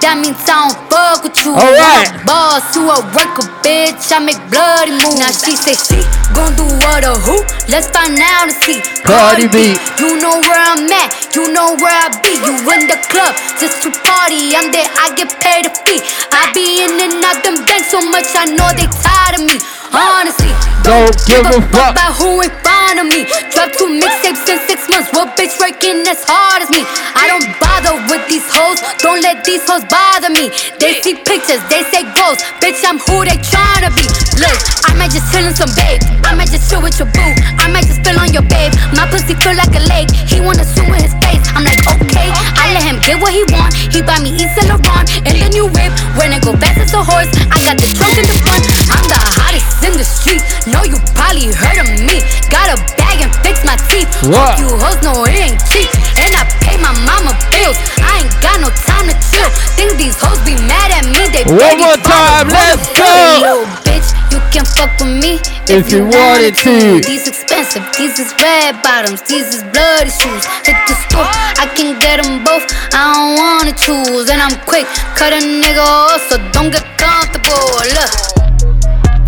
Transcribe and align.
that 0.00 0.16
means 0.22 0.38
I 0.46 0.70
don't 0.70 0.76
fuck 0.88 1.24
with 1.26 1.36
you. 1.44 1.52
Alright. 1.54 2.08
I'm 2.14 2.22
a 2.22 2.26
boss 2.26 2.62
to 2.74 2.80
a 2.86 2.98
worker, 3.12 3.46
bitch. 3.64 4.08
I 4.14 4.22
make 4.22 4.38
bloody 4.48 4.94
moves. 4.94 5.18
Now 5.18 5.32
she 5.34 5.58
say 5.58 5.74
she 5.74 6.00
gon' 6.32 6.54
do 6.54 6.64
what 6.86 7.02
or 7.04 7.18
who? 7.18 7.42
Let's 7.68 7.90
find 7.90 8.14
out 8.18 8.48
and 8.48 8.56
see. 8.62 8.78
Cardi 9.02 9.48
B. 9.50 9.74
You 9.98 10.16
know 10.22 10.38
where 10.44 10.60
I'm 10.60 10.86
at, 10.88 11.10
you 11.34 11.50
know 11.50 11.74
where 11.80 11.92
I 11.94 12.12
be. 12.22 12.36
You 12.38 12.54
in 12.76 12.86
the 12.86 12.98
club 13.10 13.34
just 13.58 13.82
to 13.84 13.90
party. 14.06 14.54
I'm 14.54 14.70
there, 14.70 14.86
I 15.02 15.10
get 15.18 15.32
paid 15.42 15.66
a 15.66 15.72
fee. 15.84 16.00
I 16.30 16.52
be 16.54 16.84
in 16.84 16.94
and 17.00 17.24
out 17.24 17.42
them 17.42 17.64
banks 17.66 17.90
so 17.90 17.98
much, 18.04 18.28
I 18.36 18.46
know 18.46 18.68
they 18.76 18.86
tired 19.02 19.40
of 19.40 19.44
me. 19.48 19.58
Honestly, 19.88 20.52
Don't 20.84 21.16
give 21.24 21.48
a 21.48 21.64
fuck. 21.72 21.96
about 21.96 22.12
who 22.20 22.44
in 22.44 22.52
front 22.60 23.00
of 23.00 23.06
me. 23.08 23.24
Drop 23.56 23.72
two 23.72 23.88
mixtapes 23.88 24.44
in 24.44 24.60
six 24.68 24.84
months. 24.92 25.08
What 25.16 25.32
bitch 25.32 25.56
working 25.56 26.04
as 26.04 26.20
hard 26.28 26.60
as 26.60 26.68
me? 26.68 26.84
I 27.16 27.24
don't 27.24 27.48
bother 27.56 27.96
with 28.12 28.20
these 28.28 28.44
hoes. 28.52 28.84
Don't 29.00 29.24
let 29.24 29.48
these 29.48 29.64
hoes 29.64 29.87
bother 29.88 30.30
me. 30.30 30.52
They 30.78 31.00
see 31.02 31.16
pictures, 31.16 31.60
they 31.68 31.82
say 31.90 32.04
ghosts. 32.14 32.44
Bitch, 32.60 32.80
I'm 32.84 33.00
who 33.00 33.24
they 33.24 33.36
tryna 33.40 33.90
be. 33.96 34.04
Look, 34.38 34.58
I 34.86 34.94
might 34.94 35.10
just 35.10 35.32
chill 35.32 35.44
in 35.44 35.54
some 35.56 35.72
babe. 35.74 36.00
I 36.24 36.36
might 36.36 36.52
just 36.52 36.70
chill 36.70 36.80
with 36.80 36.96
your 37.00 37.10
boo. 37.10 37.32
I 37.58 37.66
might 37.72 37.88
just 37.88 38.00
spill 38.00 38.20
on 38.20 38.32
your 38.32 38.46
babe. 38.46 38.72
My 38.94 39.08
pussy 39.10 39.34
feel 39.34 39.56
like 39.56 39.72
a 39.74 39.82
lake. 39.88 40.12
He 40.12 40.40
wanna 40.40 40.64
swim 40.64 40.94
in 40.94 41.02
his 41.02 41.16
face. 41.24 41.42
I'm 41.56 41.64
like, 41.64 41.80
okay. 41.88 42.28
I 42.56 42.72
let 42.76 42.84
him 42.84 43.00
get 43.02 43.18
what 43.18 43.32
he 43.32 43.42
want. 43.50 43.74
He 43.74 44.04
buy 44.04 44.20
me 44.20 44.30
Yves 44.36 44.54
Saint 44.54 44.68
Laurent 44.70 45.08
and 45.26 45.36
the 45.40 45.48
new 45.50 45.66
whip. 45.66 45.92
When 46.14 46.30
I 46.30 46.38
go 46.38 46.54
fast 46.56 46.78
as 46.78 46.92
a 46.94 47.02
horse, 47.02 47.30
I 47.50 47.58
got 47.64 47.80
the 47.80 47.88
trunk 47.96 48.14
in 48.20 48.26
the 48.28 48.36
front. 48.44 48.62
I'm 48.92 49.06
the 49.08 49.18
hottest 49.18 49.82
in 49.82 49.94
the 49.96 50.06
street. 50.06 50.44
Know 50.68 50.84
you 50.84 51.00
probably 51.16 51.50
heard 51.50 51.82
of 51.82 51.88
me. 52.04 52.22
Got 52.52 52.74
a 52.74 52.78
bag 53.00 53.24
and 53.24 53.32
fix 53.42 53.64
my 53.64 53.76
teeth. 53.90 54.10
What? 54.28 54.60
You 54.60 54.68
hoes 54.76 55.00
know 55.02 55.24
it 55.24 55.34
ain't 55.34 55.60
cheap. 55.72 55.88
And 56.20 56.34
I 56.34 56.44
pay 56.62 56.76
my 56.78 56.92
mama 57.08 57.32
bills. 57.50 57.78
I 58.02 58.22
ain't 58.22 58.34
got 58.44 58.60
no 58.60 58.70
time 58.86 59.08
to 59.08 59.16
chill. 59.32 59.50
Think 59.78 59.94
these 59.94 60.18
hoes 60.18 60.42
be 60.42 60.58
mad 60.66 60.90
at 60.90 61.06
me. 61.06 61.22
They 61.30 61.46
One 61.46 61.78
more 61.78 61.94
time, 62.02 62.50
let's 62.50 62.82
go. 62.98 63.06
Little 63.38 63.70
bitch, 63.86 64.10
you 64.34 64.42
can 64.50 64.66
fuck 64.66 64.90
with 64.98 65.22
me 65.22 65.38
If 65.70 65.94
you 65.94 66.02
wanted 66.02 66.58
to. 66.66 66.98
These 66.98 67.30
expensive, 67.30 67.86
these 67.94 68.18
is 68.18 68.34
red 68.42 68.82
bottoms, 68.82 69.22
these 69.22 69.54
is 69.54 69.62
bloody 69.70 70.10
shoes. 70.10 70.50
Hit 70.66 70.74
the 70.90 70.98
store, 71.06 71.30
I 71.62 71.70
can 71.78 71.94
get 72.02 72.18
them 72.18 72.42
both. 72.42 72.66
I 72.90 73.06
don't 73.14 73.38
wanna 73.38 73.70
choose, 73.78 74.26
and 74.26 74.42
I'm 74.42 74.58
quick. 74.66 74.90
Cut 75.14 75.30
a 75.30 75.38
nigga 75.38 75.78
off, 75.78 76.26
so 76.26 76.42
don't 76.50 76.74
get 76.74 76.82
comfortable. 76.98 77.78
Look, 77.94 78.10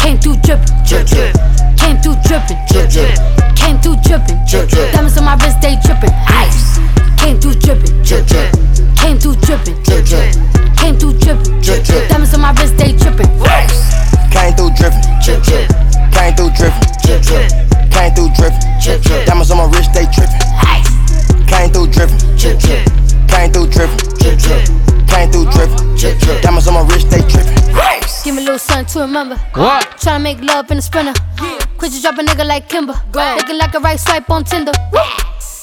came 0.03 0.19
through 0.19 0.42
drippin', 0.42 0.66
drip 0.82 1.06
drip. 1.06 1.30
Came 1.78 1.94
through 2.03 2.19
drippin', 2.27 2.58
drip 2.66 2.91
drip. 2.91 3.14
Came 3.55 3.78
through 3.78 4.03
drippin', 4.03 4.42
drip 4.50 4.66
drip. 4.66 4.98
Diamonds 4.98 5.14
on 5.14 5.30
my 5.30 5.38
wrist, 5.38 5.62
they 5.62 5.78
drippin', 5.86 6.10
ice. 6.27 6.82
Came 7.22 7.38
through 7.38 7.55
drippin', 7.62 8.03
drip 8.03 8.27
drip. 8.27 8.50
Came 9.11 9.19
through 9.19 9.34
drippin', 9.42 9.75
drip 9.83 10.05
drip. 10.06 10.34
Came 10.78 10.94
through 10.94 11.19
drippin', 11.19 11.61
drip 11.61 11.83
drip. 11.83 12.08
Diamonds 12.08 12.33
on 12.33 12.42
my 12.42 12.53
wrist, 12.53 12.77
they 12.77 12.92
drippin', 12.92 13.27
ice. 13.42 13.91
Came 14.30 14.55
through 14.55 14.70
drippin', 14.78 15.03
Drip 15.19 15.42
drip, 15.42 15.66
came 16.14 16.30
through 16.39 16.55
drippin', 16.55 16.86
drip 17.03 17.20
drip, 17.27 17.50
came 17.91 18.14
through 18.14 18.31
drippin'. 18.38 18.62
drip 18.78 19.03
drip. 19.03 19.27
Diamonds 19.27 19.50
on 19.50 19.58
my 19.58 19.66
wrist, 19.66 19.91
they 19.92 20.06
trippin'. 20.14 20.38
Ice. 20.62 20.86
Came 21.50 21.72
through 21.75 21.91
drippin', 21.91 22.22
Drip 22.38 22.56
drip, 22.62 22.86
came 23.27 23.50
through 23.50 23.66
drippin', 23.66 23.98
drip 24.22 24.38
drip, 24.38 24.62
came 25.11 25.28
through 25.34 25.50
drippin'. 25.50 25.97
drip 25.98 26.19
drip. 26.22 26.42
Diamonds 26.42 26.69
on 26.69 26.75
my 26.75 26.86
wrist, 26.86 27.11
they 27.11 27.22
trippin'. 27.27 27.58
Give 28.22 28.36
me 28.36 28.42
a 28.42 28.44
little 28.47 28.62
something 28.62 28.86
to 28.94 29.00
remember. 29.00 29.34
What? 29.58 29.91
Tryna 29.98 30.22
make 30.22 30.41
love 30.41 30.70
in 30.70 30.78
a 30.78 30.83
sprinter. 30.83 31.19
Yeah. 31.42 31.58
Quit 31.78 31.91
you 31.91 32.00
drop 32.00 32.14
a 32.14 32.22
nigga 32.22 32.47
like 32.47 32.69
Kimber. 32.69 32.94
Go. 33.11 33.34
Looking 33.38 33.58
like 33.58 33.75
a 33.75 33.81
right 33.81 33.98
swipe 33.98 34.31
on 34.31 34.44
Tinder. 34.44 34.70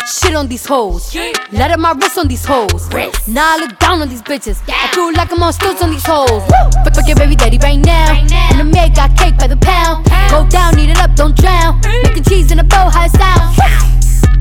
Shit 0.07 0.35
on 0.35 0.47
these 0.47 0.65
hoes. 0.65 1.13
Let 1.51 1.69
up 1.69 1.79
my 1.79 1.91
wrist 1.91 2.17
on 2.17 2.29
these 2.29 2.45
hoes. 2.45 2.87
Now 3.27 3.55
I 3.55 3.57
look 3.59 3.77
down 3.77 4.01
on 4.01 4.07
these 4.07 4.21
bitches. 4.21 4.63
I 4.69 4.87
feel 4.95 5.11
like 5.11 5.29
I'm 5.33 5.43
on 5.43 5.51
stilts 5.51 5.83
on 5.83 5.91
these 5.91 6.05
hoes. 6.05 6.47
Fuck, 6.47 6.95
fuck 6.95 7.07
your 7.07 7.17
baby 7.17 7.35
daddy 7.35 7.57
right 7.57 7.75
now. 7.75 8.15
And 8.15 8.57
the 8.57 8.63
maid 8.63 8.95
got 8.95 9.17
cake 9.17 9.37
by 9.37 9.47
the 9.47 9.57
pound. 9.57 10.07
Go 10.31 10.47
down, 10.47 10.79
eat 10.79 10.91
it 10.91 10.97
up, 10.97 11.13
don't 11.15 11.35
drown. 11.35 11.81
Making 12.03 12.23
cheese 12.23 12.51
in 12.51 12.59
a 12.59 12.63
bow, 12.63 12.87
how 12.87 13.03
it 13.03 13.11
sound. 13.19 13.51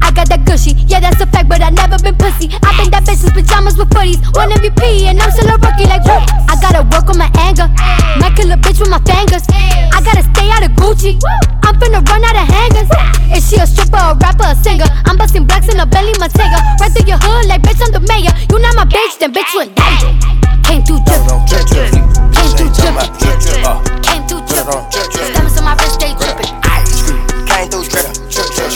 I 0.07 0.13
got 0.15 0.29
that 0.31 0.47
gushy, 0.47 0.71
yeah, 0.87 1.01
that's 1.01 1.21
a 1.21 1.27
fact, 1.27 1.49
but 1.49 1.61
I 1.61 1.71
never 1.71 1.99
been 1.99 2.15
pussy. 2.15 2.47
I 2.63 2.71
been 2.79 2.95
that 2.95 3.03
bitch 3.03 3.27
since 3.27 3.35
pajamas 3.35 3.77
with 3.77 3.91
footies. 3.91 4.23
One 4.39 4.55
MVP, 4.55 5.11
and 5.11 5.19
I'm 5.19 5.33
still 5.35 5.51
a 5.51 5.59
rookie, 5.59 5.91
like, 5.91 6.07
whoop. 6.07 6.23
I 6.47 6.55
gotta 6.63 6.87
work 6.95 7.11
on 7.11 7.19
my 7.19 7.31
anger. 7.43 7.67
Might 8.23 8.39
kill 8.39 8.55
a 8.55 8.57
bitch 8.57 8.79
with 8.79 8.89
my 8.89 9.03
fingers. 9.03 9.43
I 9.51 9.99
gotta 9.99 10.23
stay 10.31 10.47
out 10.47 10.63
of 10.63 10.79
Gucci. 10.79 11.19
I'm 11.67 11.75
finna 11.75 12.07
run 12.07 12.23
out 12.23 12.39
of 12.39 12.47
hangers. 12.55 13.26
She 13.47 13.55
a 13.63 13.67
stripper, 13.67 13.95
a 13.95 14.19
rapper, 14.19 14.43
a 14.43 14.57
singer? 14.59 14.91
I'm 15.07 15.17
busting 15.17 15.47
blacks 15.47 15.69
in 15.71 15.79
a 15.79 15.87
belly, 15.87 16.13
Montega. 16.19 16.59
Right 16.83 16.91
through 16.91 17.07
your 17.07 17.19
hood, 17.23 17.47
like, 17.47 17.63
bitch, 17.63 17.79
I'm 17.79 17.95
the 17.95 18.03
mayor. 18.03 18.35
You 18.51 18.59
not 18.59 18.75
my 18.75 18.83
bitch, 18.83 19.23
then 19.23 19.33
bitch, 19.33 19.55
you 19.55 19.63
in 19.63 19.71
danger. 19.71 20.11
Came 20.67 20.83
through 20.83 20.99
drippin', 21.07 21.47
Drip, 21.47 21.63
drip. 21.71 21.95
came 22.35 22.51
through 22.59 22.75
drippin', 22.75 23.07
drip, 23.23 23.39
drip. 23.39 23.63
Uh, 23.63 23.79
came 24.03 24.27
through 24.27 24.43
drippin'. 24.51 24.83
drip, 24.91 25.07
drip. 25.15 25.31
Diamonds 25.31 25.59
on 25.59 25.65
my 25.65 25.75
wrist, 25.79 25.95
they 26.03 26.11
drippin'. 26.19 26.51
Came 27.47 27.71
through 27.71 27.87
drippin', 27.87 28.19
drip, 28.35 28.51
drip. 28.51 28.71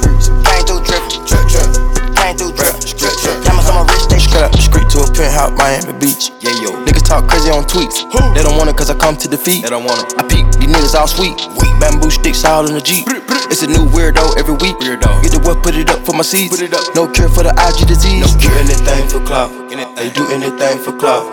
Came 0.46 0.62
through 0.62 0.82
drippin', 0.86 1.18
drip, 1.26 1.44
drip. 1.50 1.68
Came 2.14 2.34
through 2.38 2.52
drippin', 2.54 2.94
drip, 2.94 3.14
drip. 3.26 3.36
Diamonds 3.42 3.66
on 3.66 3.74
my 3.74 3.84
wrist, 3.90 4.06
they 4.06 4.22
strip. 4.22 4.54
Street 4.54 4.86
to 4.94 5.02
a 5.02 5.06
penthouse, 5.10 5.50
Miami 5.58 5.98
Beach. 5.98 6.30
Yeah, 6.38 6.54
yo. 6.62 6.79
Talk 7.10 7.26
crazy 7.26 7.50
on 7.50 7.64
tweets. 7.66 8.06
They 8.38 8.42
don't 8.46 8.54
want 8.56 8.70
it 8.70 8.76
cause 8.76 8.88
I 8.88 8.94
come 8.94 9.16
to 9.16 9.26
defeat. 9.26 9.66
They 9.66 9.70
don't 9.70 9.82
want 9.82 9.98
it. 9.98 10.14
I 10.14 10.22
peek, 10.30 10.46
these 10.62 10.70
niggas 10.70 10.94
all 10.94 11.08
sweet. 11.08 11.34
Bamboo 11.82 12.08
sticks 12.08 12.44
all 12.44 12.68
in 12.68 12.74
the 12.74 12.80
Jeep. 12.80 13.02
It's 13.50 13.62
a 13.62 13.66
new 13.66 13.82
weirdo 13.90 14.38
every 14.38 14.54
week. 14.54 14.78
Weirdo. 14.78 15.18
Get 15.18 15.34
the 15.34 15.42
what, 15.42 15.60
put 15.60 15.74
it 15.74 15.90
up 15.90 16.06
for 16.06 16.14
my 16.14 16.22
seeds. 16.22 16.54
Put 16.54 16.62
it 16.62 16.72
up. 16.72 16.86
No 16.94 17.10
cure 17.10 17.28
for 17.28 17.42
the 17.42 17.50
IG 17.50 17.90
disease. 17.90 18.22
No 18.22 18.30
cure. 18.38 18.54
Do 18.54 18.62
anything 18.62 19.10
for 19.10 19.18
clout. 19.26 19.50
They 19.98 20.10
do 20.14 20.22
anything 20.30 20.78
for 20.78 20.94
clout. 20.94 21.26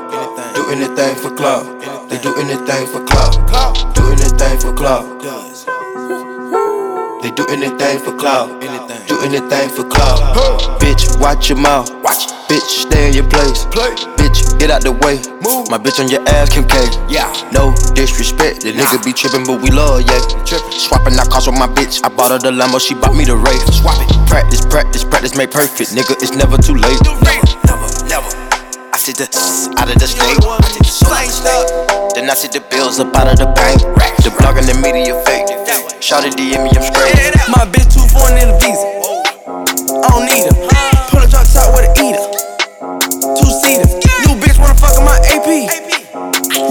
Do 0.57 0.65
anything 0.73 1.13
for 1.13 1.29
clout. 1.37 1.69
They 2.09 2.17
do 2.25 2.33
anything 2.41 2.87
for 2.89 3.05
clout. 3.05 3.37
Do 3.93 4.01
anything 4.09 4.57
for 4.57 4.73
clout. 4.73 5.05
They 7.21 7.29
do 7.37 7.45
anything 7.53 7.99
for 8.01 8.17
clout. 8.17 8.49
Do 9.05 9.21
anything 9.21 9.69
for 9.69 9.85
clout. 9.85 10.25
Bitch, 10.81 11.05
watch 11.21 11.49
your 11.49 11.61
mouth. 11.61 11.93
Watch. 12.01 12.33
Bitch, 12.49 12.65
stay 12.65 13.09
in 13.09 13.13
your 13.13 13.29
place. 13.29 13.69
Bitch, 13.69 14.41
get 14.57 14.73
out 14.73 14.81
the 14.81 14.91
way. 14.91 15.21
Move. 15.45 15.69
My 15.69 15.77
bitch 15.77 16.01
on 16.01 16.09
your 16.09 16.21
ass, 16.33 16.49
Kim 16.49 16.65
K. 16.65 16.75
Yeah. 17.07 17.29
No 17.53 17.73
disrespect. 17.93 18.61
The 18.65 18.73
nigga 18.73 18.97
be 19.05 19.13
trippin', 19.13 19.45
but 19.45 19.61
we 19.61 19.69
love, 19.69 20.01
yeah. 20.01 20.19
Swapping 20.73 21.15
out 21.17 21.29
cars 21.29 21.47
with 21.47 21.57
my 21.57 21.69
bitch. 21.69 22.01
I 22.03 22.09
bought 22.09 22.31
her 22.33 22.39
the 22.39 22.51
limo, 22.51 22.79
she 22.79 22.93
bought 22.93 23.15
me 23.15 23.25
the 23.25 23.37
Wraith. 23.37 23.63
Swap 23.73 23.97
it. 24.01 24.09
Practice, 24.27 24.65
practice, 24.65 25.03
practice, 25.03 25.37
make 25.37 25.51
perfect. 25.51 25.93
Nigga, 25.93 26.17
it's 26.19 26.33
never 26.33 26.57
too 26.57 26.75
late. 26.75 26.99
Never, 27.65 27.87
never. 28.09 28.29
I 28.91 28.97
see 28.97 29.13
the 29.13 29.29
s 29.29 29.69
out 29.77 29.89
of 29.89 29.97
the 30.01 30.07
state. 30.07 30.41
I 30.41 30.57
the 30.57 30.89
soul 30.89 31.13
out 31.13 31.21
the 31.21 31.31
state. 31.31 31.69
Then 32.15 32.29
I 32.29 32.33
see 32.33 32.49
the 32.49 32.65
bills 32.71 32.99
up 32.99 33.13
out 33.15 33.29
of 33.29 33.37
the 33.37 33.47
bank. 33.53 33.81
The 34.25 34.33
blog 34.41 34.57
and 34.57 34.67
the 34.67 34.75
media 34.81 35.13
fake. 35.23 35.45
Shout 36.01 36.25
it 36.25 36.33
DM 36.33 36.63
me, 36.63 36.71
I'm 36.73 36.81
straight. 36.81 37.13
My 37.51 37.65
bitch 37.69 37.93
too 37.93 38.05
foreign 38.09 38.37
in 38.41 38.49
the 38.49 38.57
visa. 38.57 38.87
I 40.01 40.07
don't 40.09 40.25
need 40.25 40.49
her. 40.49 40.55
Pull 41.09 41.21
a 41.21 41.27
truck 41.27 41.45
top 41.51 41.75
with 41.75 41.85
a 41.85 41.91
eater. 42.01 42.46
AP. 45.37 45.69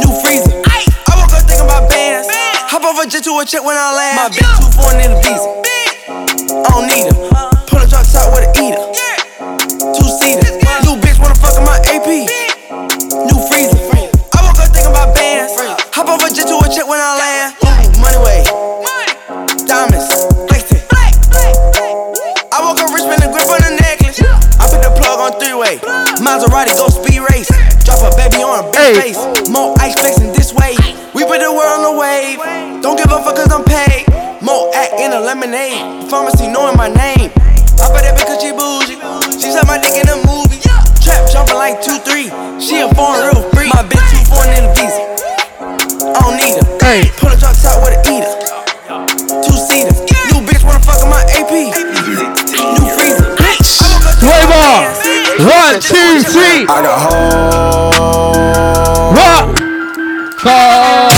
New 0.02 0.10
freezer. 0.26 0.50
I 0.66 1.14
woke 1.14 1.30
up 1.30 1.46
thinking 1.46 1.62
about 1.62 1.86
bands. 1.86 2.26
Hop 2.66 2.82
off 2.82 2.98
a 2.98 3.06
jet 3.06 3.22
to 3.22 3.38
a 3.38 3.44
check 3.46 3.62
when 3.62 3.78
I 3.78 3.94
land. 3.94 4.18
My 4.18 4.26
bitch 4.26 4.42
too 4.58 4.66
foreign 4.74 4.98
in 5.06 5.14
the 5.14 5.18
visa. 5.22 5.46
I 6.50 6.74
don't 6.74 6.90
need 6.90 7.06
her. 7.06 7.14
Pull 7.70 7.78
a 7.78 7.86
truck 7.86 8.02
top 8.10 8.34
with 8.34 8.42
a 8.42 8.50
eater. 8.58 8.82
Two 9.94 10.10
seater. 10.18 10.50
New 10.82 10.98
bitch 10.98 11.14
wanna 11.22 11.38
fuck 11.38 11.54
in 11.54 11.62
my 11.62 11.78
AP. 11.94 12.26
New 13.30 13.38
freezer. 13.46 13.78
I 14.34 14.42
woke 14.42 14.58
up 14.58 14.66
thinking 14.74 14.90
about 14.90 15.14
bands. 15.14 15.54
Hop 15.94 16.10
off 16.10 16.26
a 16.26 16.28
jet 16.34 16.50
to 16.50 16.58
a 16.58 16.66
check 16.66 16.90
when 16.90 16.98
I 16.98 17.14
land. 17.22 17.54
Money 18.02 18.18
way. 18.18 18.42
Diamonds. 19.62 20.10
I 22.50 22.64
woke 22.66 22.82
up 22.82 22.90
rich, 22.90 23.06
spin 23.06 23.20
the 23.22 23.30
grip 23.30 23.46
on 23.46 23.62
the 23.62 23.78
necklace. 23.78 24.18
I 24.58 24.66
put 24.66 24.82
the 24.82 24.90
plug 24.98 25.22
on 25.22 25.38
three 25.38 25.54
way. 25.54 25.78
Maserati 26.18 26.74
face. 28.96 29.20
More 29.48 29.76
ice 29.78 29.94
flexing 30.00 30.32
this 30.32 30.52
way. 30.56 30.76
We 31.12 31.24
put 31.28 31.40
the 31.44 31.52
world 31.52 31.72
on 31.76 31.82
the 31.84 31.94
wave. 32.00 32.40
Don't 32.82 32.96
give 32.96 33.12
a 33.12 33.20
fuck 33.20 33.36
cause 33.36 33.52
I'm 33.52 33.64
paid. 33.64 34.08
More 34.40 34.72
act 34.74 34.96
in 34.96 35.12
a 35.12 35.20
lemonade. 35.20 36.08
Pharmacy 36.08 36.48
knowing 36.48 36.76
my 36.76 36.88
name. 36.88 37.30
I 37.76 37.92
bet 37.92 38.08
that 38.08 38.16
because 38.16 38.40
she 38.40 38.56
bougie. 38.56 38.96
She 39.36 39.52
suck 39.52 39.68
my 39.68 39.76
dick 39.76 39.96
in 40.00 40.08
a 40.08 40.16
movie. 40.24 40.60
Trap 41.04 41.28
jumping 41.28 41.60
like 41.60 41.84
2-3. 41.84 42.32
She 42.60 42.80
a 42.80 42.88
foreign 42.96 43.28
real 43.28 43.44
free. 43.52 43.68
My 43.68 43.84
bitch 43.84 44.06
too 44.08 44.22
foreign 44.32 44.52
in 44.56 44.64
the 44.64 44.72
visa. 44.72 45.02
I 46.16 46.18
don't 46.24 46.36
need 46.40 46.56
her. 46.56 46.66
Hey. 46.80 47.12
Pull 47.20 47.32
a 47.32 47.36
truck 47.36 47.56
top 47.60 47.84
with 47.84 47.96
a 47.96 48.00
eater. 48.08 48.32
Two 49.44 49.56
seater. 49.56 49.92
New 50.32 50.40
bitch 50.40 50.64
wanna 50.64 50.80
fuck 50.80 51.04
in 51.04 51.08
my 51.12 51.20
AP. 51.36 51.52
New 52.80 52.86
freezer. 52.96 53.36
Three 54.20 54.46
more. 54.48 55.06
One, 55.38 55.80
two, 55.80 56.22
three. 56.32 56.64
I 56.66 56.80
got 56.82 57.12
home. 57.12 58.85
What? 60.46 61.10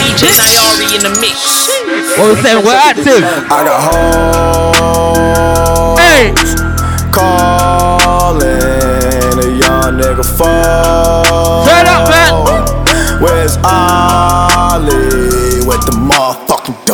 DJ 0.00 0.32
Nyari 0.32 0.96
in 0.96 1.04
the 1.04 1.12
mix. 1.20 1.68
What 2.16 2.32
we 2.32 2.40
saying? 2.40 2.64
We're 2.64 2.72
active. 2.72 3.20
I 3.52 3.60
got 3.60 3.76
home. 4.72 6.00
Hey. 6.00 6.32
Calling 7.12 9.36
a 9.36 9.44
young 9.60 10.00
nigga 10.00 10.24
fall. 10.24 11.60
Turn 11.66 11.84
up, 11.86 12.08
man. 12.08 12.32
Where's 13.20 13.58
Ollie 13.58 15.60
with 15.68 15.84
the 15.84 15.92
motherfucking 15.92 16.86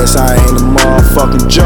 West, 0.00 0.16
I 0.16 0.34
ain't 0.34 0.56
a 0.56 0.64
motherfucking 0.64 1.46
joke. 1.50 1.64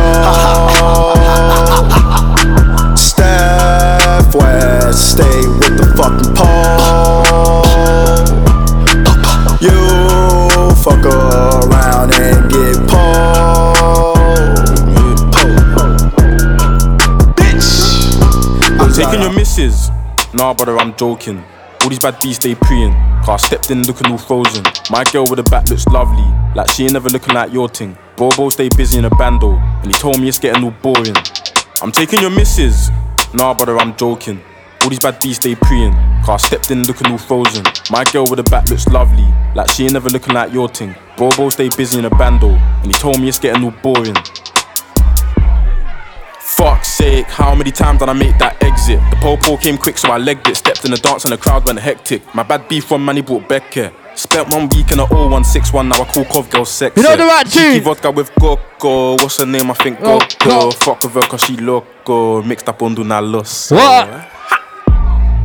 Steph 2.98 4.34
West, 4.34 5.12
stay 5.12 5.46
with 5.46 5.78
the 5.78 5.86
fucking 5.96 6.34
pole. 6.34 7.22
You 9.60 9.78
fuck 10.82 11.04
around 11.06 12.14
and 12.14 12.50
get 12.50 12.76
pulled. 12.90 14.16
Bitch. 17.36 17.70
I'm 18.80 18.90
taking 18.92 19.22
your 19.22 19.32
missus. 19.32 19.90
Nah, 20.34 20.54
brother, 20.54 20.76
I'm 20.78 20.96
joking. 20.96 21.44
All 21.82 21.88
these 21.88 22.00
bad 22.00 22.18
beats 22.20 22.38
they 22.38 22.56
preying. 22.56 22.94
Car 23.24 23.38
stepped 23.38 23.70
in 23.70 23.86
looking 23.86 24.10
all 24.10 24.18
frozen. 24.18 24.64
My 24.90 25.04
girl 25.04 25.24
with 25.24 25.36
the 25.36 25.44
back 25.44 25.68
looks 25.68 25.86
lovely. 25.86 26.26
Like 26.56 26.68
she 26.72 26.82
ain't 26.82 26.94
never 26.94 27.08
looking 27.08 27.34
like 27.34 27.52
your 27.52 27.68
ting. 27.68 27.96
Bobo 28.16 28.48
stay 28.48 28.68
busy 28.76 28.98
in 28.98 29.04
a 29.06 29.10
bando. 29.10 29.54
And 29.56 29.86
he 29.86 29.92
told 29.92 30.20
me 30.20 30.28
it's 30.28 30.38
getting 30.38 30.62
all 30.62 30.70
boring. 30.70 31.16
I'm 31.82 31.90
taking 31.90 32.20
your 32.20 32.30
missus. 32.30 32.90
Nah, 33.34 33.54
brother, 33.54 33.76
I'm 33.76 33.96
joking. 33.96 34.40
All 34.82 34.88
these 34.88 35.00
bad 35.00 35.20
beats 35.20 35.38
they 35.38 35.56
preying. 35.56 35.92
Car 36.24 36.38
stepped 36.38 36.70
in 36.70 36.84
looking 36.84 37.10
all 37.10 37.18
frozen. 37.18 37.64
My 37.90 38.04
girl 38.04 38.24
with 38.30 38.36
the 38.36 38.44
back 38.44 38.68
looks 38.68 38.86
lovely. 38.86 39.26
Like 39.54 39.70
she 39.70 39.84
ain't 39.84 39.94
never 39.94 40.08
looking 40.10 40.34
like 40.34 40.52
your 40.52 40.68
ting. 40.68 40.94
Bobo 41.16 41.48
stay 41.48 41.68
busy 41.76 41.98
in 41.98 42.04
a 42.04 42.10
bando. 42.10 42.50
And 42.50 42.86
he 42.86 42.92
told 42.92 43.20
me 43.20 43.28
it's 43.28 43.38
getting 43.40 43.64
all 43.64 43.74
boring. 43.82 44.14
How 47.28 47.54
many 47.54 47.70
times 47.70 47.98
did 48.00 48.08
I 48.08 48.12
make 48.12 48.38
that 48.38 48.62
exit? 48.62 48.98
The 49.10 49.16
pole 49.16 49.36
pole 49.36 49.58
came 49.58 49.76
quick, 49.76 49.98
so 49.98 50.10
I 50.10 50.18
legged 50.18 50.48
it. 50.48 50.56
Stepped 50.56 50.84
in 50.84 50.90
the 50.90 50.96
dance 50.96 51.24
and 51.24 51.32
the 51.32 51.36
crowd 51.38 51.66
went 51.66 51.78
hectic. 51.78 52.22
My 52.34 52.42
bad 52.42 52.68
beef 52.68 52.84
from 52.86 53.04
man, 53.04 53.16
he 53.16 53.22
brought 53.22 53.48
Becker. 53.48 53.92
Spent 54.14 54.48
one 54.52 54.68
week 54.68 54.90
in 54.92 55.00
a 55.00 55.06
0161, 55.06 55.88
now 55.88 56.00
I 56.00 56.04
call 56.04 56.24
Cov 56.24 56.48
girl 56.48 56.64
sexy. 56.64 57.00
You 57.00 57.08
know 57.08 57.16
the 57.16 57.24
right 57.24 57.46
tune? 57.46 57.82
vodka 57.82 58.10
with 58.10 58.30
Coco. 58.36 59.16
What's 59.16 59.38
her 59.38 59.46
name? 59.46 59.70
I 59.70 59.74
think 59.74 59.98
Oh, 60.02 60.20
Coco. 60.20 60.70
God. 60.70 60.74
Fuck 60.76 61.02
with 61.02 61.14
her 61.14 61.20
cause 61.22 61.42
she 61.44 61.56
loco. 61.56 62.42
Mixed 62.42 62.68
up 62.68 62.80
on 62.82 62.94
na 62.94 63.18
los. 63.18 63.70
What? 63.72 64.30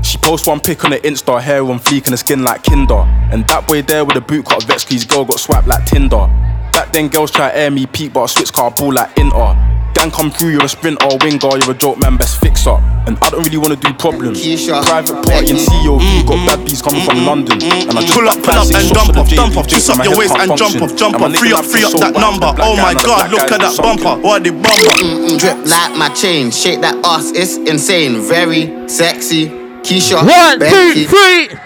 She 0.03 0.17
post 0.19 0.47
one 0.47 0.59
pic 0.59 0.83
on 0.85 0.91
the 0.91 0.97
Insta, 0.99 1.41
hair 1.41 1.63
on 1.63 1.79
fleek 1.79 2.05
and 2.05 2.13
the 2.13 2.17
skin 2.17 2.43
like 2.43 2.63
Kinder. 2.63 3.03
And 3.31 3.45
that 3.47 3.67
boy 3.67 3.81
there 3.81 4.05
with 4.05 4.15
a 4.17 4.21
boot 4.21 4.45
cut 4.45 4.63
vex, 4.63 4.83
his 4.83 5.03
girl 5.03 5.25
got 5.25 5.39
swiped 5.39 5.67
like 5.67 5.85
Tinder. 5.85 6.27
Back 6.71 6.93
then, 6.93 7.09
girls 7.09 7.31
try 7.31 7.51
air 7.51 7.69
me 7.71 7.85
peak, 7.85 8.13
but 8.13 8.23
I 8.23 8.25
switch 8.27 8.53
car 8.53 8.71
ball 8.71 8.93
like 8.93 9.17
Inter. 9.17 9.68
Gang 9.99 10.11
come 10.11 10.31
through, 10.31 10.51
you're 10.51 10.63
a 10.63 10.69
sprinter, 10.69 11.11
winger, 11.19 11.59
you're 11.59 11.71
a 11.71 11.77
joke 11.77 11.99
man, 11.99 12.15
best 12.15 12.39
fixer. 12.39 12.79
And 13.03 13.19
I 13.21 13.29
don't 13.31 13.43
really 13.43 13.57
wanna 13.57 13.75
do 13.75 13.91
problems. 13.95 14.39
Keisha, 14.39 14.81
Private 14.85 15.27
party 15.27 15.51
and 15.51 15.59
COV, 15.59 15.99
mm, 15.99 16.25
got 16.25 16.37
mm, 16.39 16.45
bad 16.47 16.65
bees 16.65 16.81
coming 16.81 17.03
from 17.03 17.17
mm, 17.17 17.27
London. 17.27 17.59
And 17.59 17.91
I 17.91 18.01
just 18.07 18.13
Pull 18.13 18.29
up, 18.29 18.39
pull 18.39 18.55
up 18.55 18.71
and 18.71 18.89
dump 18.95 19.09
of 19.09 19.17
off, 19.17 19.29
dump 19.29 19.57
off, 19.57 19.67
juice 19.67 19.87
twist 19.87 19.99
up 19.99 20.05
your 20.05 20.17
waist 20.17 20.35
and 20.39 20.55
jump 20.55 20.79
function. 20.79 20.83
off, 20.83 20.95
jump 20.95 21.15
And 21.19 21.35
off, 21.35 21.39
free 21.41 21.51
up, 21.51 21.65
free 21.65 21.83
up 21.83 21.91
that 21.99 22.13
number. 22.15 22.47
Oh 22.63 22.77
my 22.79 22.93
god, 22.95 23.29
look 23.29 23.51
at 23.51 23.59
that 23.59 23.75
bumper, 23.75 24.15
what 24.23 24.41
the 24.41 24.51
bumper. 24.51 25.03
Mm, 25.03 25.37
drip 25.37 25.67
like 25.67 25.91
my 25.99 26.07
chain, 26.15 26.49
shake 26.49 26.79
that 26.79 26.95
ass, 27.03 27.35
it's 27.35 27.57
insane. 27.57 28.21
Very 28.21 28.87
sexy. 28.87 29.49
Keisha, 29.83 30.23
One, 30.23 30.59
Becky, 30.59 31.03
two, 31.03 31.07
three. 31.11 31.59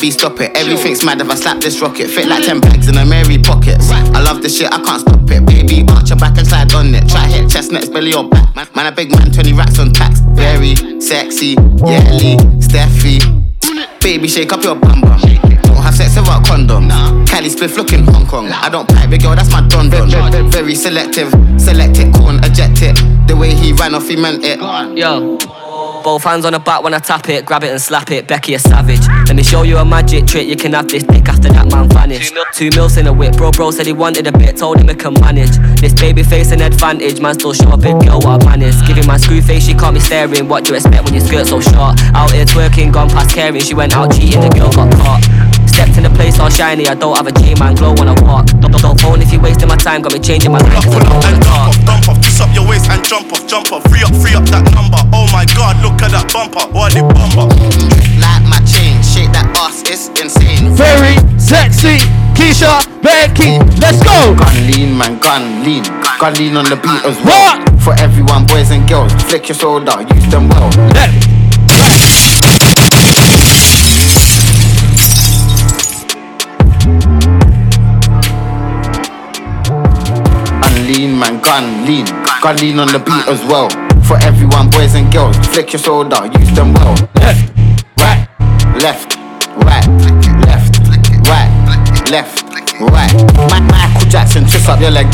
B 0.00 0.10
stop 0.10 0.40
it. 0.40 0.56
Everything's 0.56 1.04
mad 1.04 1.20
if 1.20 1.30
I 1.30 1.34
slap 1.34 1.60
this 1.60 1.80
rocket. 1.80 2.08
Fit 2.08 2.26
like 2.26 2.44
10 2.44 2.60
bags 2.60 2.88
in 2.88 2.96
a 2.96 3.04
Mary 3.04 3.38
pocket. 3.38 3.78
I 4.14 4.20
love 4.20 4.42
this 4.42 4.58
shit, 4.58 4.72
I 4.72 4.82
can't 4.82 5.00
stop 5.00 5.20
it. 5.30 5.46
Baby, 5.46 5.84
arch 5.88 6.10
your 6.10 6.18
back 6.18 6.33
Hit 7.74 7.92
belly 7.92 8.14
or 8.14 8.28
back. 8.28 8.54
Man, 8.54 8.68
man, 8.76 8.86
a 8.86 8.92
big 8.94 9.10
man, 9.10 9.32
20 9.32 9.52
racks 9.52 9.78
on 9.78 9.92
tax. 9.92 10.20
Very 10.34 10.76
sexy, 11.00 11.56
yelly, 11.84 12.36
Steffi. 12.62 13.20
Baby, 14.00 14.28
shake 14.28 14.52
up 14.52 14.62
your 14.62 14.76
bum 14.76 15.00
bum. 15.00 15.20
Don't 15.20 15.82
have 15.82 15.94
sex 15.94 16.16
without 16.16 16.44
condom. 16.46 16.88
Cali 17.26 17.48
spliff 17.48 17.76
looking 17.76 18.04
Hong 18.04 18.26
Kong. 18.26 18.48
I 18.48 18.68
don't 18.68 18.88
pipe, 18.88 19.10
big 19.10 19.22
girl, 19.22 19.34
that's 19.34 19.50
my 19.50 19.66
don 19.68 19.90
don. 19.90 20.08
Very, 20.10 20.48
very 20.48 20.74
selective. 20.74 21.30
Select 21.58 21.98
it, 21.98 22.14
corn, 22.14 22.38
eject 22.44 22.82
it. 22.82 22.96
The 23.26 23.36
way 23.36 23.54
he 23.54 23.72
ran 23.72 23.94
off, 23.94 24.08
he 24.08 24.16
meant 24.16 24.44
it. 24.44 24.60
Yo. 24.96 25.38
Both 26.04 26.24
hands 26.24 26.44
on 26.44 26.52
the 26.52 26.58
back 26.58 26.82
when 26.82 26.92
I 26.92 26.98
tap 26.98 27.30
it, 27.30 27.46
grab 27.46 27.64
it 27.64 27.70
and 27.70 27.80
slap 27.80 28.10
it. 28.10 28.28
Becky 28.28 28.52
a 28.52 28.58
savage. 28.58 29.08
Let 29.26 29.36
me 29.36 29.42
show 29.42 29.62
you 29.62 29.78
a 29.78 29.84
magic 29.86 30.26
trick. 30.26 30.46
You 30.46 30.54
can 30.54 30.74
have 30.74 30.86
this 30.86 31.02
dick 31.02 31.26
after 31.30 31.48
that 31.48 31.72
man 31.72 31.88
vanished. 31.88 32.34
Two 32.52 32.68
mils 32.76 32.98
in 32.98 33.06
a 33.06 33.12
whip, 33.12 33.38
bro. 33.38 33.50
Bro 33.50 33.70
said 33.70 33.86
he 33.86 33.94
wanted 33.94 34.26
a 34.26 34.32
bit, 34.32 34.58
told 34.58 34.78
him 34.78 34.88
he 34.88 34.94
can 34.94 35.14
manage. 35.14 35.56
This 35.80 35.94
baby 35.94 36.22
face 36.22 36.52
an 36.52 36.60
advantage, 36.60 37.22
man. 37.22 37.32
Still 37.32 37.54
show 37.54 37.72
a 37.72 37.78
big 37.78 37.98
girl 38.04 38.20
what 38.20 38.44
I 38.44 38.50
managed. 38.50 38.86
Giving 38.86 39.06
my 39.06 39.16
screw 39.16 39.40
face, 39.40 39.64
she 39.64 39.72
caught 39.72 39.94
me 39.94 40.00
staring. 40.00 40.46
What 40.46 40.64
do 40.64 40.72
you 40.72 40.76
expect 40.76 41.04
when 41.04 41.14
your 41.14 41.24
skirt 41.24 41.46
so 41.46 41.62
short? 41.62 41.98
Out 42.12 42.32
here 42.32 42.44
twerking, 42.44 42.92
gone 42.92 43.08
past 43.08 43.34
caring. 43.34 43.62
She 43.62 43.72
went 43.72 43.96
out 43.96 44.12
cheating, 44.12 44.42
the 44.42 44.50
girl 44.50 44.70
got 44.70 44.92
caught. 44.92 45.63
Stepped 45.74 45.96
in 45.98 46.04
the 46.06 46.10
place 46.14 46.38
all 46.38 46.48
shiny. 46.50 46.86
I 46.86 46.94
don't 46.94 47.16
have 47.16 47.26
a 47.26 47.32
G 47.32 47.54
man 47.58 47.74
glow 47.74 47.92
when 47.98 48.06
I 48.08 48.14
walk. 48.22 48.46
Don't, 48.62 48.70
don't, 48.70 48.80
don't 48.82 49.00
phone 49.00 49.20
if 49.20 49.32
you 49.32 49.40
wasting 49.40 49.66
my 49.68 49.76
time. 49.76 50.02
Got 50.02 50.12
me 50.14 50.20
changing 50.20 50.52
my 50.52 50.58
Pull 50.62 50.70
life. 50.70 50.78
up, 50.78 50.84
'cause 50.86 50.94
I 50.94 51.08
pull 51.10 51.18
up 51.18 51.24
and 51.26 51.42
talk. 51.42 51.50
dump 51.50 51.68
off, 51.68 51.78
dump 51.84 52.08
off, 52.08 52.18
twist 52.22 52.40
up 52.40 52.50
your 52.54 52.66
waist 52.66 52.86
and 52.90 53.02
jump 53.04 53.32
off, 53.32 53.42
jump 53.46 53.72
off, 53.72 53.82
free 53.90 54.02
up, 54.06 54.14
free 54.22 54.34
up 54.38 54.46
that 54.54 54.62
number. 54.70 54.98
Oh 55.12 55.26
my 55.34 55.44
god, 55.58 55.82
look 55.82 55.98
at 56.02 56.14
that 56.14 56.30
bumper, 56.32 56.62
what 56.70 56.94
the 56.94 57.02
bumper. 57.02 57.50
Like 58.22 58.44
my 58.46 58.62
chain, 58.70 59.02
shake 59.02 59.34
that 59.34 59.50
ass, 59.58 59.82
it's 59.90 60.08
insane. 60.14 60.70
Very 60.78 61.18
sexy. 61.38 61.98
Keisha, 62.38 62.82
Becky, 63.02 63.58
let's 63.82 63.98
go. 64.02 64.34
Gun 64.34 64.54
lean, 64.70 64.96
man, 64.98 65.18
gun 65.18 65.62
lean. 65.66 65.82
Gun 66.18 66.34
lean 66.34 66.56
on 66.56 66.66
the 66.70 66.76
beat 66.78 67.02
as 67.02 67.18
well. 67.26 67.58
What? 67.58 67.82
For 67.82 67.94
everyone, 67.98 68.46
boys 68.46 68.70
and 68.70 68.86
girls, 68.88 69.12
flick 69.26 69.48
your 69.48 69.58
shoulder, 69.58 69.94
use 70.14 70.26
them 70.30 70.48
well. 70.48 70.70
Left, 70.94 71.14
And 71.70 71.98
lean, 80.86 81.18
man, 81.18 81.40
gun 81.40 81.86
lean. 81.86 82.06
Gun 82.42 82.56
lean 82.56 82.78
on 82.78 82.88
the 82.88 82.98
beat 82.98 83.26
as 83.28 83.42
well. 83.44 83.68
For 84.04 84.16
everyone, 84.18 84.70
boys 84.70 84.94
and 84.94 85.10
girls, 85.12 85.36
flick 85.48 85.72
your 85.72 85.80
shoulder, 85.80 86.26
use 86.38 86.50
them 86.54 86.74
well. 86.74 86.94
left, 87.16 87.52
right. 87.98 88.28
Left, 88.80 89.16
right, 89.64 89.86
left, 90.44 90.78
right, 91.28 91.50
left, 92.10 92.42
right. 92.80 93.12
Michael 93.70 94.08
Jackson, 94.10 94.42
twist 94.44 94.68
up 94.68 94.80
your 94.80 94.90
leg. 94.90 95.06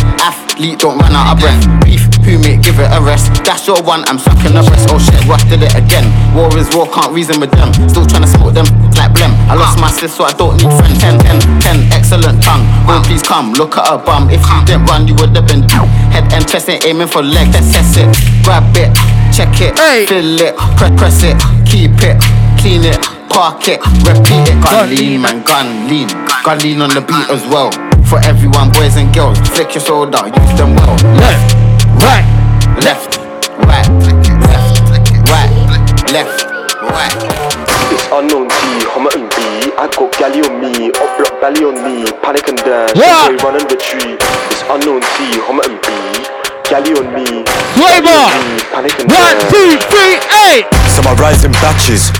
Athlete, 0.61 0.79
don't 0.79 0.99
run 1.01 1.17
out 1.17 1.33
of 1.33 1.41
breath. 1.41 1.57
Beef, 1.81 2.05
who 2.21 2.37
mate, 2.37 2.61
give 2.61 2.77
it 2.77 2.93
a 2.93 3.01
rest. 3.01 3.33
That's 3.49 3.65
your 3.65 3.81
one, 3.81 4.05
I'm 4.05 4.21
sucking 4.21 4.53
the 4.53 4.61
rest. 4.69 4.93
Oh 4.93 5.01
shit, 5.01 5.17
Russ 5.25 5.41
did 5.49 5.65
it 5.65 5.73
again. 5.73 6.05
War 6.37 6.53
is 6.53 6.69
war, 6.77 6.85
can't 6.85 7.17
reason 7.17 7.41
with 7.41 7.49
them. 7.57 7.73
Still 7.89 8.05
trying 8.05 8.29
to 8.29 8.29
smoke 8.29 8.53
them 8.53 8.69
like 8.93 9.09
blem. 9.17 9.33
I 9.49 9.57
lost 9.57 9.81
my 9.81 9.89
sis, 9.89 10.13
so 10.13 10.29
I 10.29 10.37
don't 10.37 10.61
need 10.61 10.69
friends. 10.77 11.01
10, 11.01 11.17
10, 11.17 11.65
10, 11.65 11.97
excellent 11.97 12.45
tongue. 12.45 12.61
Home, 12.85 13.01
please 13.09 13.25
come, 13.25 13.57
look 13.57 13.81
at 13.81 13.89
her 13.89 13.97
bum. 14.05 14.29
If 14.29 14.45
you 14.53 14.61
didn't 14.69 14.85
run, 14.85 15.09
you 15.09 15.17
would 15.17 15.33
have 15.33 15.49
been 15.49 15.65
down. 15.65 15.89
Head 16.13 16.29
and 16.37 16.45
chest 16.45 16.69
ain't 16.69 16.85
aiming 16.85 17.09
for 17.09 17.25
leg, 17.25 17.49
let's 17.57 17.73
test 17.73 17.97
it. 17.97 18.13
Grab 18.45 18.69
it, 18.77 18.93
check 19.33 19.49
it, 19.65 19.73
Hey. 19.81 20.05
fill 20.05 20.45
it, 20.45 20.61
press, 20.77 20.93
press 21.01 21.25
it, 21.25 21.41
keep 21.65 21.97
it, 22.05 22.21
clean 22.61 22.85
it, 22.85 23.01
park 23.33 23.65
it, 23.65 23.81
repeat 24.05 24.45
it. 24.45 24.61
Gun 24.61 24.93
lean. 24.93 25.25
man, 25.25 25.41
gun 25.41 25.89
lean. 25.89 26.09
Gun 26.45 26.59
lean 26.61 26.85
on 26.85 26.93
the 26.93 27.01
beat 27.01 27.29
as 27.33 27.41
well. 27.49 27.73
For 28.11 28.19
everyone, 28.27 28.73
boys 28.75 28.97
and 28.97 29.15
girls, 29.15 29.39
flick 29.55 29.73
your 29.75 29.85
shoulder, 29.87 30.19
use 30.27 30.53
them 30.59 30.75
well. 30.75 30.99
Left, 31.15 31.55
right. 32.03 32.27
Left, 32.83 33.19
right, 33.71 33.87
left, 34.51 34.83
right, 35.31 35.53
left, 36.11 36.43
right. 36.83 37.15
It's 37.95 38.07
unknown 38.11 38.49
T, 38.51 38.57
Homerton 38.91 39.31
B. 39.31 39.71
I 39.79 39.87
got 39.95 40.11
galley 40.19 40.43
on 40.43 40.59
me, 40.61 40.91
up 40.91 41.11
block 41.19 41.41
belly 41.41 41.63
on 41.63 41.79
me, 41.87 42.11
panic 42.23 42.49
and 42.49 42.59
dash, 42.59 42.95
What? 42.99 43.39
boy 43.39 43.45
run 43.47 43.61
and 43.63 43.71
retreat. 43.71 44.19
It's 44.51 44.63
unknown 44.67 45.03
T, 45.15 45.39
Homerton 45.47 45.79
B. 45.79 45.89
Galley 46.67 46.93
on 46.99 47.15
me, 47.15 47.47
Flavor. 47.79 48.03
galley 48.03 48.35
on 48.35 48.43
me, 48.51 48.59
panic 48.75 48.99
and 48.99 49.07
One, 49.07 49.39
dash. 49.39 49.51
two, 49.55 49.71
three, 49.87 50.15
eight. 50.51 50.67
So 50.91 51.03
I 51.07 51.15
rise 51.15 51.45
in 51.45 51.53
batches. 51.63 52.11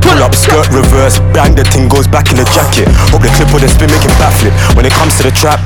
Pull 0.00 0.22
up, 0.22 0.34
skirt 0.34 0.68
reverse, 0.70 1.18
bang, 1.34 1.54
the 1.54 1.64
thing 1.64 1.88
goes 1.88 2.06
back 2.06 2.30
in 2.30 2.36
the 2.36 2.44
jacket. 2.54 2.88
Hope 3.10 3.22
the 3.22 3.32
clip 3.34 3.52
with 3.52 3.62
the 3.62 3.68
spin 3.68 3.90
making 3.90 4.14
backflip. 4.22 4.54
When 4.76 4.86
it 4.86 4.92
comes 4.92 5.16
to 5.18 5.22
the 5.24 5.30
trap, 5.30 5.60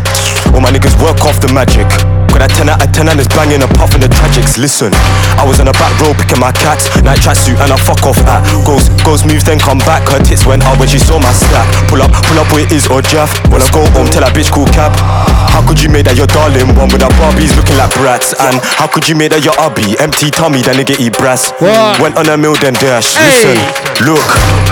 all 0.54 0.60
my 0.60 0.70
niggas 0.70 0.96
work 1.02 1.20
off 1.24 1.40
the 1.40 1.52
magic. 1.52 2.19
When 2.40 2.48
got 2.48 2.56
a 2.56 2.64
10 2.64 2.72
out 2.72 2.80
of 2.80 2.88
10 2.96 3.08
and 3.12 3.20
it's 3.20 3.28
banging 3.36 3.60
apart 3.60 3.92
from 3.92 4.00
the 4.00 4.08
tragics. 4.08 4.56
Listen, 4.56 4.96
I 5.36 5.44
was 5.44 5.60
on 5.60 5.68
a 5.68 5.76
back 5.76 5.92
row 6.00 6.16
picking 6.16 6.40
my 6.40 6.56
cats, 6.56 6.88
night 7.04 7.20
tracksuit 7.20 7.60
and 7.60 7.68
I 7.68 7.76
fuck 7.76 8.00
off 8.08 8.16
hat. 8.24 8.40
Goes, 8.64 8.88
goes 9.04 9.28
moves, 9.28 9.44
then 9.44 9.60
come 9.60 9.76
back. 9.84 10.08
Her 10.08 10.24
tits 10.24 10.48
went 10.48 10.64
up 10.64 10.80
when 10.80 10.88
she 10.88 10.96
saw 10.96 11.20
my 11.20 11.36
stack. 11.36 11.68
Pull 11.92 12.00
up, 12.00 12.08
pull 12.08 12.40
up 12.40 12.48
where 12.48 12.64
it 12.64 12.72
is 12.72 12.88
or 12.88 13.04
Jaff. 13.04 13.28
When 13.52 13.60
I 13.60 13.68
go 13.68 13.84
home, 13.92 14.08
tell 14.08 14.24
that 14.24 14.32
bitch 14.32 14.48
cool 14.48 14.64
cab. 14.72 14.96
How 15.52 15.60
could 15.68 15.84
you 15.84 15.92
make 15.92 16.08
that 16.08 16.16
your 16.16 16.32
darling 16.32 16.72
one 16.80 16.88
with 16.88 17.04
our 17.04 17.12
Barbies 17.20 17.52
looking 17.60 17.76
like 17.76 17.92
brats? 18.00 18.32
And 18.32 18.56
how 18.80 18.88
could 18.88 19.04
you 19.04 19.20
make 19.20 19.36
that 19.36 19.44
your 19.44 19.56
hubby? 19.60 20.00
Empty 20.00 20.32
tummy, 20.32 20.64
then 20.64 20.80
nigga 20.80 20.96
eat 20.96 21.20
brass. 21.20 21.52
What? 21.60 22.00
Went 22.00 22.16
on 22.16 22.24
a 22.32 22.40
mill, 22.40 22.56
then 22.56 22.72
dash. 22.80 23.20
Hey. 23.20 23.52
Listen, 23.52 23.60
look, 24.08 24.24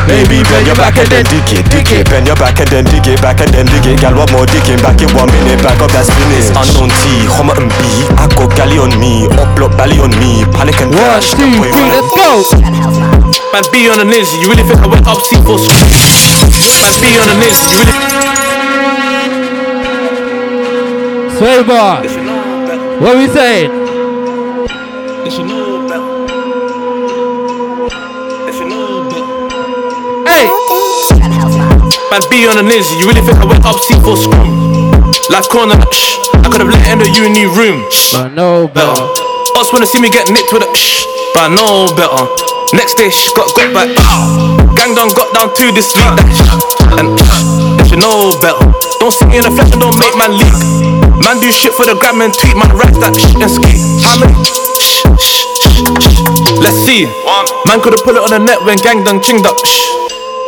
baby, 0.08 0.40
bend 0.48 0.64
your 0.64 0.78
back 0.80 0.96
and 0.96 1.08
then 1.12 1.28
dig 1.28 1.44
it, 1.52 1.68
dig 1.68 1.92
it. 1.92 2.08
Bend 2.08 2.24
your 2.24 2.38
back 2.40 2.56
and 2.64 2.68
then 2.72 2.88
dig 2.88 3.04
it, 3.04 3.20
back 3.20 3.44
and 3.44 3.52
then 3.52 3.68
dig 3.68 3.84
it. 3.84 4.00
Gal, 4.00 4.16
what 4.16 4.32
more 4.32 4.48
digging? 4.48 4.80
Back 4.80 5.04
in 5.04 5.12
one 5.12 5.28
minute, 5.28 5.60
back 5.60 5.76
up 5.84 5.92
that 5.92 6.08
spinach. 6.08 6.48
Unknown 6.56 6.88
T, 7.04 7.28
Homer 7.36 7.57
and 7.58 7.70
B. 7.74 7.82
I 8.14 8.26
got 8.38 8.54
galley 8.54 8.78
on 8.78 8.94
me, 9.02 9.26
up 9.34 9.50
block 9.56 9.74
belly 9.76 9.98
on 9.98 10.10
me. 10.22 10.46
Panic 10.54 10.78
and 10.80 10.90
One, 10.94 11.02
dash. 11.18 11.34
two, 11.34 11.42
three, 11.42 11.90
let's 11.90 12.10
go. 12.14 12.46
Man, 13.52 13.64
be 13.72 13.90
on 13.90 13.98
the 13.98 14.06
niz. 14.06 14.30
You 14.40 14.48
really 14.50 14.62
think 14.62 14.80
I 14.80 14.86
went 14.86 15.06
up 15.06 15.18
C4 15.18 15.58
Man, 16.78 16.94
be 17.02 17.10
on 17.18 17.26
the 17.26 17.36
niz. 17.42 17.58
You 17.66 17.78
really. 17.82 17.96
Sway 21.38 21.62
bar. 21.66 22.02
What 23.00 23.16
we 23.16 23.26
saying? 23.28 23.70
Hey. 30.26 30.46
Man, 32.10 32.22
be 32.30 32.46
on 32.46 32.56
the 32.56 32.62
niz. 32.62 32.86
You 32.98 33.06
really 33.08 33.22
think 33.22 33.38
I 33.38 33.44
went 33.46 33.64
up 33.64 33.76
C4 33.76 34.16
scrum? 34.16 34.87
Life 35.28 35.48
corner, 35.52 35.76
shh. 35.92 36.16
I 36.40 36.48
could 36.48 36.64
have 36.64 36.72
let 36.72 36.80
in 36.88 36.98
the 37.04 37.08
uni 37.12 37.44
room. 37.44 37.84
But 38.16 38.32
no 38.32 38.64
better. 38.66 39.04
Us 39.60 39.68
wanna 39.72 39.84
see 39.84 40.00
me 40.00 40.08
get 40.08 40.30
nicked 40.32 40.52
with 40.52 40.64
a 40.64 40.70
shh, 40.72 41.04
but 41.34 41.46
I 41.46 41.54
know 41.54 41.84
better. 41.92 42.24
Next 42.72 42.96
day, 42.96 43.12
shh, 43.12 43.28
got 43.36 43.52
got 43.52 43.68
back. 43.76 43.92
Gang 44.72 44.96
done 44.96 45.12
got 45.12 45.28
down 45.36 45.52
to 45.52 45.64
this 45.76 45.92
week, 45.92 46.08
that 46.16 46.28
shh, 46.32 46.48
and 46.96 47.12
uh, 47.12 47.20
shh, 47.20 47.44
they 47.76 47.84
should 47.92 48.00
know 48.00 48.32
better. 48.40 48.64
Don't 49.04 49.12
see 49.12 49.28
me 49.28 49.36
in 49.36 49.44
the 49.44 49.52
flesh 49.52 49.68
and 49.68 49.84
don't 49.84 49.98
make 50.00 50.16
man 50.16 50.32
leak. 50.32 50.56
Man 51.20 51.36
do 51.44 51.52
shit 51.52 51.76
for 51.76 51.84
the 51.84 51.92
gram 52.00 52.24
and 52.24 52.32
tweet, 52.32 52.56
man 52.56 52.72
rap 52.72 52.96
that 53.04 53.12
shh 53.12 53.36
and 53.36 53.52
ski. 53.52 53.76
How 54.00 54.16
many? 54.16 54.32
Shh, 54.80 55.04
shh, 55.04 55.04
shh, 55.20 55.44
shh. 55.68 56.24
Let's 56.64 56.78
see. 56.88 57.04
Man 57.68 57.84
could've 57.84 58.00
put 58.00 58.16
it 58.16 58.22
on 58.24 58.32
the 58.32 58.40
net 58.40 58.64
when 58.64 58.80
gang 58.80 59.04
done 59.04 59.20
chinged 59.20 59.44
up. 59.44 59.60
Shh, 59.60 59.84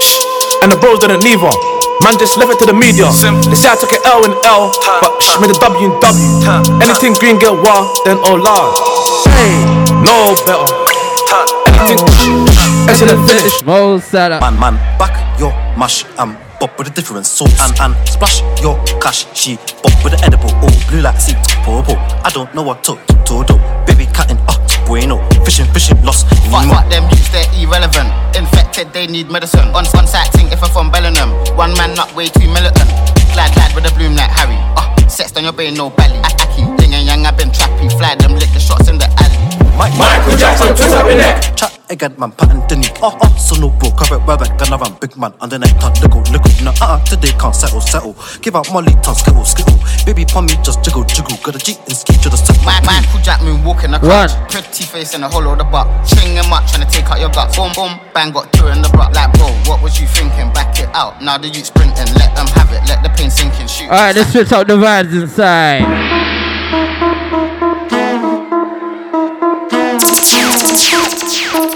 shh. 0.00 0.25
And 0.64 0.72
the 0.72 0.78
bros 0.80 1.04
didn't 1.04 1.20
leave 1.20 1.44
her. 1.44 1.70
Man 2.02 2.19
just 2.19 2.37
left 2.38 2.52
it 2.52 2.59
to 2.61 2.66
the 2.66 2.73
media. 2.73 3.07
They 3.49 3.57
say 3.57 3.69
I 3.69 3.76
took 3.76 3.92
an 3.92 4.00
L 4.04 4.25
in 4.25 4.33
L, 4.45 4.73
but 5.00 5.21
shh, 5.21 5.37
made 5.40 5.50
a 5.50 5.59
W 5.61 5.92
in 5.92 6.00
W. 6.00 6.83
Anything 6.83 7.12
green 7.21 7.38
get 7.38 7.52
wild, 7.52 7.92
then 8.04 8.16
oh 8.25 8.37
lord. 8.40 8.73
No 10.04 10.35
better. 10.49 10.64
Anything 11.69 12.00
shh, 12.09 13.02
in 13.02 13.09
the 13.09 13.16
finish. 13.28 13.62
Mo 13.64 13.99
Salah. 13.99 14.40
Man, 14.40 14.59
man, 14.59 14.75
back 14.99 15.38
your 15.38 15.52
mash 15.76 16.04
and 16.19 16.37
pop 16.59 16.76
with 16.78 16.88
a 16.88 16.90
different 16.90 17.26
sauce 17.26 17.61
and 17.61 17.73
and 17.80 18.09
splash 18.09 18.40
your 18.61 18.76
cash. 19.00 19.26
She 19.35 19.57
pop 19.57 19.92
with 20.02 20.12
the 20.16 20.21
edible, 20.25 20.50
oh 20.64 20.87
blue 20.88 21.02
like 21.02 21.21
sea, 21.21 21.37
purple. 21.64 21.97
I 22.25 22.30
don't 22.33 22.52
know 22.54 22.62
what 22.62 22.83
to 22.85 22.97
to 22.97 23.45
do. 23.45 23.57
Baby 24.90 25.06
cutting 25.06 25.12
up, 25.12 25.30
bueno. 25.30 25.44
Fishing, 25.44 25.66
fishing, 25.73 26.02
lost. 26.02 26.26
Fuck, 26.50 26.66
fuck 26.68 26.88
them 26.90 27.04
youths, 27.11 27.30
they're 27.30 27.47
irrelevant. 27.54 28.11
Infected, 28.37 28.92
they 28.92 29.06
need 29.06 29.30
medicine. 29.30 29.68
On 29.68 29.87
on 29.87 30.06
site 30.06 30.32
thing 30.32 30.49
if 30.49 30.62
I'm 30.62 30.70
from 30.70 30.90
Bellingham. 30.90 31.30
One 31.56 31.73
man 31.75 31.94
not 31.94 32.14
way 32.14 32.26
too 32.26 32.49
militant. 32.49 32.90
Glad 33.32 33.54
lad 33.56 33.75
with 33.75 33.87
a 33.87 33.94
bloom 33.97 34.16
like 34.16 34.30
Harry. 34.30 34.59
Uh, 34.76 35.09
sexed 35.09 35.37
on 35.37 35.44
your 35.44 35.52
brain, 35.52 35.75
no 35.75 35.90
belly. 35.90 36.18
Aki, 36.18 36.62
ding 36.76 36.94
and 36.94 37.06
yang, 37.06 37.26
I've 37.26 37.37
been 37.37 37.50
trappy. 37.50 37.90
Fly 37.99 38.16
them, 38.16 38.35
lick 38.35 38.50
the 38.52 38.61
shots 38.61 38.88
in 38.88 38.99
the 38.99 39.06
alley. 39.06 39.50
Michael 39.80 40.37
Jackson, 40.37 40.76
twist 40.76 40.92
up 40.92 41.08
in 41.08 41.16
neck. 41.16 41.56
Chat 41.56 41.72
again, 41.88 42.14
man, 42.18 42.32
pattern 42.32 42.60
the 42.68 42.76
nick. 42.76 42.92
Oh, 43.00 43.16
oh, 43.16 43.32
so 43.40 43.56
no 43.56 43.70
bro, 43.70 43.90
cover 43.96 44.20
it 44.20 44.26
well 44.26 44.37
back, 44.37 44.52
then 44.58 44.72
I 44.72 44.76
run 44.76 44.92
big 45.00 45.16
man 45.16 45.32
under 45.40 45.56
neck, 45.58 45.72
ton, 45.80 45.96
little, 46.04 46.20
little. 46.28 46.52
No, 46.60 46.70
uh, 46.84 47.00
uh, 47.00 47.04
today 47.08 47.32
can't 47.40 47.56
settle, 47.56 47.80
settle. 47.80 48.12
Give 48.42 48.54
out 48.56 48.68
Molly, 48.72 48.92
ton, 49.00 49.16
skittle, 49.16 49.44
skittle. 49.44 49.80
Baby, 50.04 50.28
pon 50.28 50.44
me, 50.44 50.52
just 50.60 50.84
jiggle, 50.84 51.04
jiggle. 51.04 51.32
Got 51.40 51.56
a 51.56 51.58
G 51.64 51.80
and 51.88 51.96
ski 51.96 52.12
to 52.20 52.28
the 52.28 52.37
set. 52.37 52.60
My 52.60 52.76
man, 52.84 53.08
cool 53.08 53.25
walking 53.64 53.96
the 53.96 53.99
One. 54.04 54.28
crutch. 54.28 54.37
Pretty 54.52 54.84
face 54.84 55.14
in 55.14 55.22
the 55.22 55.28
hollow 55.28 55.52
of 55.52 55.58
the 55.58 55.64
butt. 55.64 55.88
String 56.04 56.37
him 56.37 56.52
up, 56.52 56.68
trying 56.68 56.84
to 56.84 56.90
take 56.92 57.08
out 57.08 57.16
your 57.16 57.32
gut. 57.32 57.56
Boom, 57.56 57.72
boom, 57.72 57.96
bang, 58.12 58.37
got 58.37 58.52
two 58.52 58.68
in 58.68 58.84
the 58.84 58.90
butt. 58.92 59.16
Like, 59.16 59.32
bro, 59.40 59.49
what 59.64 59.80
was 59.80 59.96
you 59.96 60.06
thinking? 60.06 60.52
Back 60.52 60.76
it 60.76 60.92
out. 60.92 61.25
Now 61.25 61.38
the 61.38 61.49
youth 61.49 61.72
sprinting. 61.72 62.12
Let 62.20 62.37
them 62.37 62.46
have 62.52 62.68
it. 62.76 62.84
Let 62.84 63.00
the 63.00 63.08
pain 63.16 63.32
sink 63.32 63.56
in. 63.56 63.64
Shoot. 63.64 63.88
Alright, 63.88 64.14
let's 64.14 64.32
switch 64.32 64.52
out 64.52 64.68
the 64.68 64.76
vibes 64.76 65.16
inside. 65.16 66.10
Hey, 71.50 71.66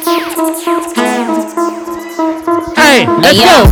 let's 3.19 3.35
Hey, 3.35 3.43
go. 3.43 3.67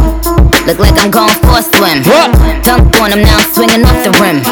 Look 0.67 0.83
like 0.83 0.99
I'm 0.99 1.15
going 1.15 1.31
for 1.47 1.59
a 1.59 1.63
swim. 1.63 2.03
What? 2.11 2.35
Dunked 2.67 2.99
on 2.99 3.15
him, 3.15 3.23
now 3.23 3.39
I'm 3.39 3.47
swinging 3.55 3.87
off 3.87 4.03
the 4.03 4.11
rim. 4.19 4.43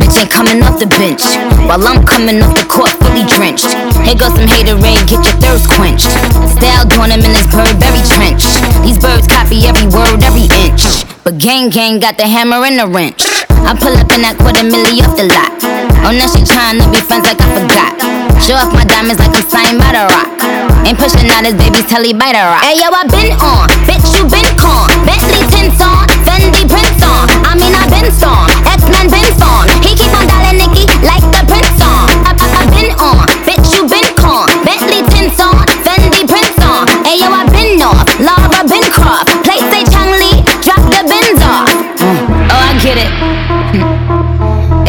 Bitch 0.00 0.16
ain't 0.16 0.32
coming 0.32 0.64
off 0.64 0.80
the 0.80 0.88
bench. 0.96 1.20
While 1.68 1.84
I'm 1.84 2.00
coming 2.08 2.40
off 2.40 2.56
the 2.56 2.64
court 2.64 2.88
fully 3.04 3.28
drenched. 3.28 3.68
Here 4.00 4.16
goes 4.16 4.32
some 4.32 4.48
haterade, 4.48 5.04
get 5.04 5.20
your 5.20 5.36
thirst 5.44 5.68
quenched. 5.76 6.08
Style 6.56 6.88
doing 6.88 7.12
him 7.12 7.20
in 7.20 7.36
this 7.36 7.44
Burberry 7.52 8.00
trench. 8.08 8.48
These 8.80 8.96
birds 8.96 9.28
copy 9.28 9.68
every 9.68 9.92
word, 9.92 10.24
every 10.24 10.48
inch. 10.64 11.04
But 11.22 11.36
gang 11.36 11.68
gang 11.68 12.00
got 12.00 12.16
the 12.16 12.24
hammer 12.24 12.64
and 12.64 12.80
the 12.80 12.88
wrench. 12.88 13.28
I 13.68 13.76
pull 13.76 13.92
up 13.92 14.08
in 14.16 14.24
that 14.24 14.40
quarter 14.40 14.64
milli 14.64 15.04
off 15.04 15.20
the 15.20 15.28
lot. 15.28 15.79
Oh, 16.00 16.12
now 16.16 16.26
she 16.26 16.40
tryna 16.40 16.88
be 16.88 16.96
friends 17.04 17.28
like 17.28 17.36
I 17.40 17.48
forgot. 17.60 17.92
Show 18.40 18.56
off 18.56 18.72
my 18.72 18.88
diamonds 18.88 19.20
like 19.20 19.36
I'm 19.36 19.44
signed 19.44 19.76
by 19.76 19.92
the 19.92 20.08
rock. 20.08 20.32
Ain't 20.88 20.96
pushing 20.96 21.28
out 21.28 21.44
his 21.44 21.52
baby's 21.60 21.84
telly 21.84 22.16
by 22.16 22.32
the 22.32 22.40
rock. 22.40 22.64
Hey 22.64 22.80
yo, 22.80 22.88
I 22.88 23.04
been 23.04 23.36
on, 23.36 23.68
bitch 23.84 24.08
you 24.16 24.24
been 24.24 24.48
con. 24.56 24.88
Bentley 25.04 25.44
tints 25.52 25.76
on, 25.84 26.08
Fendi 26.24 26.64
prints 26.64 27.04
on. 27.04 27.28
I 27.44 27.52
mean 27.52 27.76
I 27.76 27.84
been 27.92 28.08
on, 28.24 28.48
X-Men 28.80 29.12
been 29.12 29.28
on. 29.44 29.68
He 29.84 29.92
keep 29.92 30.08
on 30.16 30.24
dialing 30.24 30.56
Nicky 30.64 30.88
like 31.04 31.22
the 31.36 31.44
prince 31.44 31.78
on. 31.84 32.08
I, 32.24 32.32
I, 32.32 32.46
I 32.48 32.62
been 32.72 32.90
on, 32.96 33.20
bitch 33.44 33.68
you 33.76 33.84
been 33.84 34.08
con. 34.16 34.48
Bentley 34.64 35.04
tints 35.12 35.36
on, 35.36 35.68
Fendi 35.84 36.24
prints 36.24 36.56
on. 36.64 36.88
Hey 37.04 37.20
yo, 37.20 37.28
I 37.28 37.44
been 37.52 37.76
off, 37.84 38.08
Laura 38.16 38.64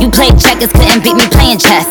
You 0.00 0.08
played 0.08 0.40
checkers, 0.40 0.72
couldn't 0.72 1.04
beat 1.04 1.12
me 1.12 1.28
playing 1.28 1.60
chess. 1.60 1.84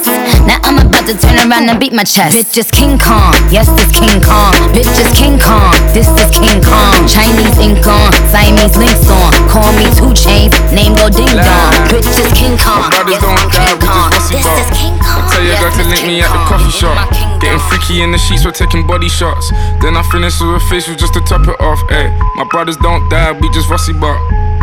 Now 0.50 0.58
I'm 0.66 0.82
about 0.82 1.06
to 1.06 1.14
turn 1.14 1.38
around 1.46 1.70
and 1.70 1.78
beat 1.78 1.94
my 1.94 2.02
chest. 2.02 2.34
Bitch 2.34 2.58
is 2.58 2.74
King 2.74 2.98
Kong, 2.98 3.38
yes, 3.54 3.70
this 3.78 3.94
King 3.94 4.18
Kong. 4.26 4.50
Bitch 4.74 4.90
is 4.98 5.14
King 5.14 5.38
Kong, 5.38 5.78
this 5.94 6.10
is 6.10 6.30
King 6.34 6.58
Kong. 6.66 7.06
Chinese 7.06 7.54
ink 7.62 7.86
on, 7.86 8.10
Siamese 8.34 8.74
links 8.82 9.06
on. 9.14 9.30
Call 9.46 9.70
me 9.78 9.86
two 9.94 10.10
chains, 10.18 10.50
name 10.74 10.98
go 10.98 11.06
ding 11.06 11.30
dong. 11.30 11.70
Bitch 11.94 12.10
is 12.10 12.34
King 12.34 12.58
Kong, 12.58 12.90
brothers 12.90 13.14
yes, 13.14 13.22
don't 13.22 13.46
die, 13.54 13.78
King 13.78 13.78
we 13.78 13.86
Kong. 13.86 14.10
just 14.10 14.34
This 14.34 14.42
is 14.42 14.70
King 14.74 14.98
Kong. 14.98 15.22
I 15.22 15.30
tell 15.30 15.46
your 15.46 15.58
girl 15.62 15.74
to 15.78 15.84
link 15.86 16.02
me 16.10 16.26
at 16.26 16.34
the 16.34 16.42
coffee 16.50 16.74
shop. 16.74 16.98
Getting 17.38 17.62
freaky 17.70 18.02
in 18.02 18.10
the 18.10 18.18
sheets, 18.18 18.42
we're 18.42 18.58
taking 18.58 18.90
body 18.90 19.08
shots. 19.08 19.54
Then 19.86 19.94
I 19.94 20.02
finish 20.10 20.34
with 20.42 20.58
a 20.58 20.62
facial 20.66 20.98
just 20.98 21.14
to 21.14 21.22
top 21.30 21.46
it 21.46 21.62
off. 21.62 21.78
Ayy, 21.94 22.10
my 22.42 22.50
brothers 22.50 22.78
don't 22.82 23.06
die, 23.14 23.38
we 23.38 23.46
just 23.54 23.70
rusty 23.70 23.94
but. 23.94 24.18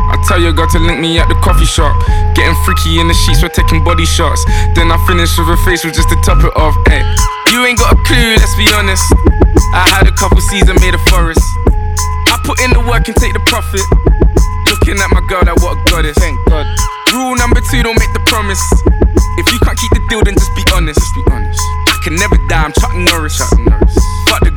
I 0.09 0.17
tell 0.29 0.41
your 0.41 0.53
girl 0.53 0.69
to 0.71 0.79
link 0.79 1.01
me 1.01 1.19
at 1.19 1.29
the 1.29 1.39
coffee 1.43 1.67
shop. 1.67 1.95
Getting 2.35 2.55
freaky 2.65 3.01
in 3.01 3.09
the 3.09 3.17
sheets, 3.27 3.43
we're 3.43 3.51
taking 3.51 3.83
body 3.83 4.07
shots. 4.07 4.45
Then 4.79 4.91
I 4.91 4.99
finish 5.07 5.35
with 5.39 5.51
a 5.51 5.59
facial 5.67 5.91
just 5.91 6.09
to 6.11 6.17
top 6.23 6.39
it 6.45 6.55
off. 6.55 6.75
Ayy, 6.87 7.03
you 7.53 7.67
ain't 7.67 7.79
got 7.79 7.95
a 7.95 7.99
clue, 8.07 8.39
let's 8.39 8.55
be 8.55 8.67
honest. 8.75 9.03
I 9.75 9.83
had 9.89 10.07
a 10.07 10.15
couple 10.15 10.41
seasons 10.41 10.79
made 10.81 10.95
a 10.95 11.03
forest. 11.11 11.43
I 12.31 12.39
put 12.45 12.63
in 12.63 12.71
the 12.71 12.83
work 12.87 13.09
and 13.09 13.17
take 13.17 13.35
the 13.35 13.43
profit. 13.51 13.83
Looking 14.71 14.99
at 15.03 15.11
my 15.11 15.23
girl, 15.27 15.43
that 15.47 15.59
what 15.63 15.75
a 15.75 15.91
goddess. 15.91 16.19
Thank 16.19 16.39
God. 16.47 16.67
Rule 17.13 17.35
number 17.37 17.61
two, 17.71 17.83
don't 17.83 17.99
make 17.99 18.13
the 18.13 18.23
promise. 18.27 18.63
If 19.39 19.47
you 19.53 19.59
can't 19.63 19.79
keep 19.79 19.93
the 19.93 20.03
deal, 20.09 20.23
then 20.23 20.35
just 20.35 20.55
be 20.55 20.63
honest. 20.75 20.99
Just 20.99 21.15
be 21.15 21.23
honest. 21.31 21.61
I 21.89 21.99
can 22.03 22.15
never 22.17 22.37
die, 22.47 22.63
I'm 22.63 22.73
Chuck 22.73 22.95
Norris. 22.95 23.39
Chuck 23.39 23.59
Norris. 23.59 23.97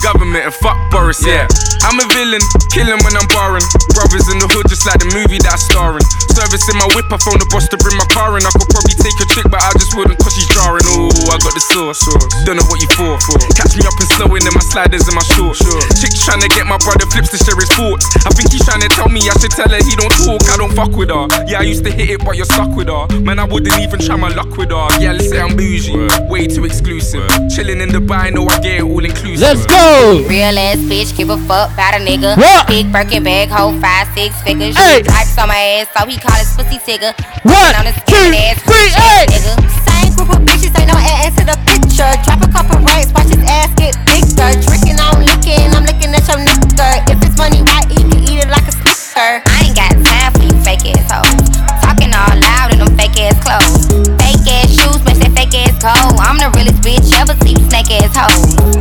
Government 0.10 0.42
and 0.42 0.58
fuck 0.58 0.74
Boris, 0.90 1.22
yeah. 1.22 1.46
I'm 1.86 2.02
a 2.02 2.06
villain, 2.10 2.42
killing 2.74 2.98
when 3.06 3.14
I'm 3.14 3.30
barring. 3.30 3.62
Brothers 3.94 4.26
in 4.34 4.42
the 4.42 4.50
hood, 4.50 4.66
just 4.66 4.90
like 4.90 4.98
the 4.98 5.06
movie 5.14 5.38
that 5.46 5.54
I 5.54 5.60
star 5.62 6.02
in. 6.02 6.06
Service 6.34 6.66
in 6.66 6.82
my 6.82 6.90
whip, 6.98 7.06
I 7.14 7.18
phone 7.22 7.38
the 7.38 7.46
boss 7.54 7.70
to 7.70 7.78
bring 7.78 7.94
my 7.94 8.10
car 8.10 8.34
in. 8.34 8.42
I 8.42 8.50
could 8.50 8.74
probably 8.74 8.98
take 8.98 9.14
a 9.22 9.28
chick, 9.30 9.46
but 9.54 9.62
I 9.62 9.70
just 9.78 9.94
wouldn't 9.94 10.18
cause 10.18 10.34
she's 10.34 10.50
jarring. 10.50 10.82
Ooh, 10.98 11.14
I 11.30 11.38
got 11.38 11.54
the 11.54 11.62
sauce. 11.62 12.02
Don't 12.42 12.58
know 12.58 12.66
what 12.74 12.82
you 12.82 12.90
for. 12.98 13.22
Catch 13.54 13.78
me 13.78 13.86
up 13.86 13.94
and 14.02 14.10
snowing 14.18 14.50
in 14.50 14.54
my 14.58 14.66
sliders 14.66 15.06
and 15.06 15.14
my 15.14 15.22
shorts. 15.38 15.62
Chick's 16.02 16.26
trying 16.26 16.42
to 16.42 16.50
get 16.58 16.66
my 16.66 16.82
brother 16.82 17.06
flips 17.14 17.30
to 17.30 17.38
share 17.46 17.62
his 17.62 17.70
thoughts. 17.78 18.10
I 18.26 18.34
think 18.34 18.50
he's 18.50 18.66
trying 18.66 18.82
to 18.82 18.90
tell 18.90 19.14
me 19.14 19.22
I 19.30 19.38
should 19.38 19.54
tell 19.54 19.70
her 19.70 19.78
he 19.78 19.94
don't 19.94 20.10
talk. 20.26 20.42
I 20.50 20.58
don't 20.58 20.74
fuck 20.74 20.98
with 20.98 21.14
her. 21.14 21.30
Yeah, 21.46 21.62
I 21.62 21.70
used 21.70 21.86
to 21.86 21.94
hit 21.94 22.18
it, 22.18 22.26
but 22.26 22.34
you're 22.34 22.50
stuck 22.50 22.74
with 22.74 22.90
her. 22.90 23.06
Man, 23.22 23.38
I 23.38 23.46
wouldn't 23.46 23.78
even 23.78 24.02
try 24.02 24.18
my 24.18 24.34
luck 24.34 24.58
with 24.58 24.74
her. 24.74 24.90
Yeah, 24.98 25.14
let's 25.14 25.30
say 25.30 25.38
I'm 25.38 25.54
bougie. 25.54 25.94
Way 26.26 26.50
too 26.50 26.66
exclusive. 26.66 27.30
Chilling 27.54 27.78
in 27.78 27.94
Dubai, 27.94 28.34
know 28.34 28.50
I 28.50 28.58
get 28.58 28.82
it 28.82 28.90
all 28.90 29.06
inclusive. 29.06 29.46
Let's 29.46 29.70
go. 29.70 29.99
Real 30.00 30.56
ass 30.56 30.80
bitch, 30.88 31.12
give 31.12 31.28
a 31.30 31.36
fuck 31.44 31.76
about 31.76 31.92
a 31.92 32.00
nigga. 32.00 32.40
What? 32.40 32.68
Big 32.72 32.88
Birkin 32.88 33.20
bag, 33.20 33.52
hold 33.52 33.84
five, 33.84 34.08
six 34.16 34.32
figures. 34.48 34.72
Hey. 34.80 35.04
On 35.40 35.48
my 35.48 35.84
ass, 35.84 35.92
so 35.92 36.08
he 36.08 36.16
call 36.16 36.36
his 36.40 36.52
pussy 36.56 36.80
tigger. 36.80 37.12
One, 37.44 37.76
on 37.76 37.84
his 37.84 38.00
two, 38.08 38.16
ass, 38.32 38.60
three, 38.64 38.92
eight. 38.96 39.28
nigga. 39.28 39.60
Same 39.88 40.16
group 40.16 40.32
of 40.32 40.40
bitches, 40.48 40.72
ain't 40.80 40.88
no 40.88 40.96
ass 40.96 41.36
to 41.36 41.44
the 41.44 41.60
picture. 41.68 42.08
Drop 42.24 42.40
a 42.44 42.48
couple 42.48 42.80
racks, 42.80 43.12
watch 43.12 43.28
his 43.28 43.44
ass 43.44 43.72
get 43.76 43.96
bigger. 44.08 44.56
Drinking, 44.64 45.00
I'm 45.04 45.20
licking, 45.20 45.68
I'm 45.76 45.84
looking 45.84 46.16
at 46.16 46.24
your 46.32 46.40
nigga. 46.44 47.04
If 47.12 47.20
it's 47.20 47.36
money 47.36 47.60
right, 47.68 47.88
he 47.92 48.00
can 48.04 48.24
eat 48.24 48.40
it 48.40 48.48
like 48.48 48.68
a 48.68 48.76
snicker. 48.76 49.44
I 49.44 49.68
ain't 49.68 49.76
got 49.76 49.92
time 50.00 50.32
for 50.32 50.48
you 50.48 50.56
fake 50.64 50.96
ass 50.96 51.12
hoes. 51.12 51.44
Talking 51.84 52.16
all 52.16 52.32
loud 52.40 52.72
in 52.72 52.80
them 52.80 52.96
fake 52.96 53.20
ass 53.20 53.36
clothes. 53.44 53.92
Fake 54.16 54.48
ass 54.48 54.72
shoes, 54.72 55.00
match 55.04 55.20
that 55.24 55.36
fake 55.36 55.56
ass 55.60 55.76
coat. 55.80 56.20
I'm 56.24 56.40
the 56.40 56.48
realest 56.56 56.80
bitch 56.88 57.12
ever 57.20 57.36
see 57.44 57.60
snake 57.68 57.92
ass 58.00 58.16
hoes. 58.16 58.79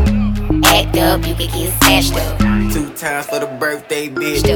Act 1.19 1.27
up, 1.27 1.27
you 1.27 1.35
could 1.35 1.51
get 1.51 1.73
snatched 1.83 2.15
up. 2.15 2.39
Two 2.71 2.95
times 2.95 3.27
for 3.27 3.43
the 3.43 3.51
birthday, 3.59 4.07
bitch. 4.07 4.47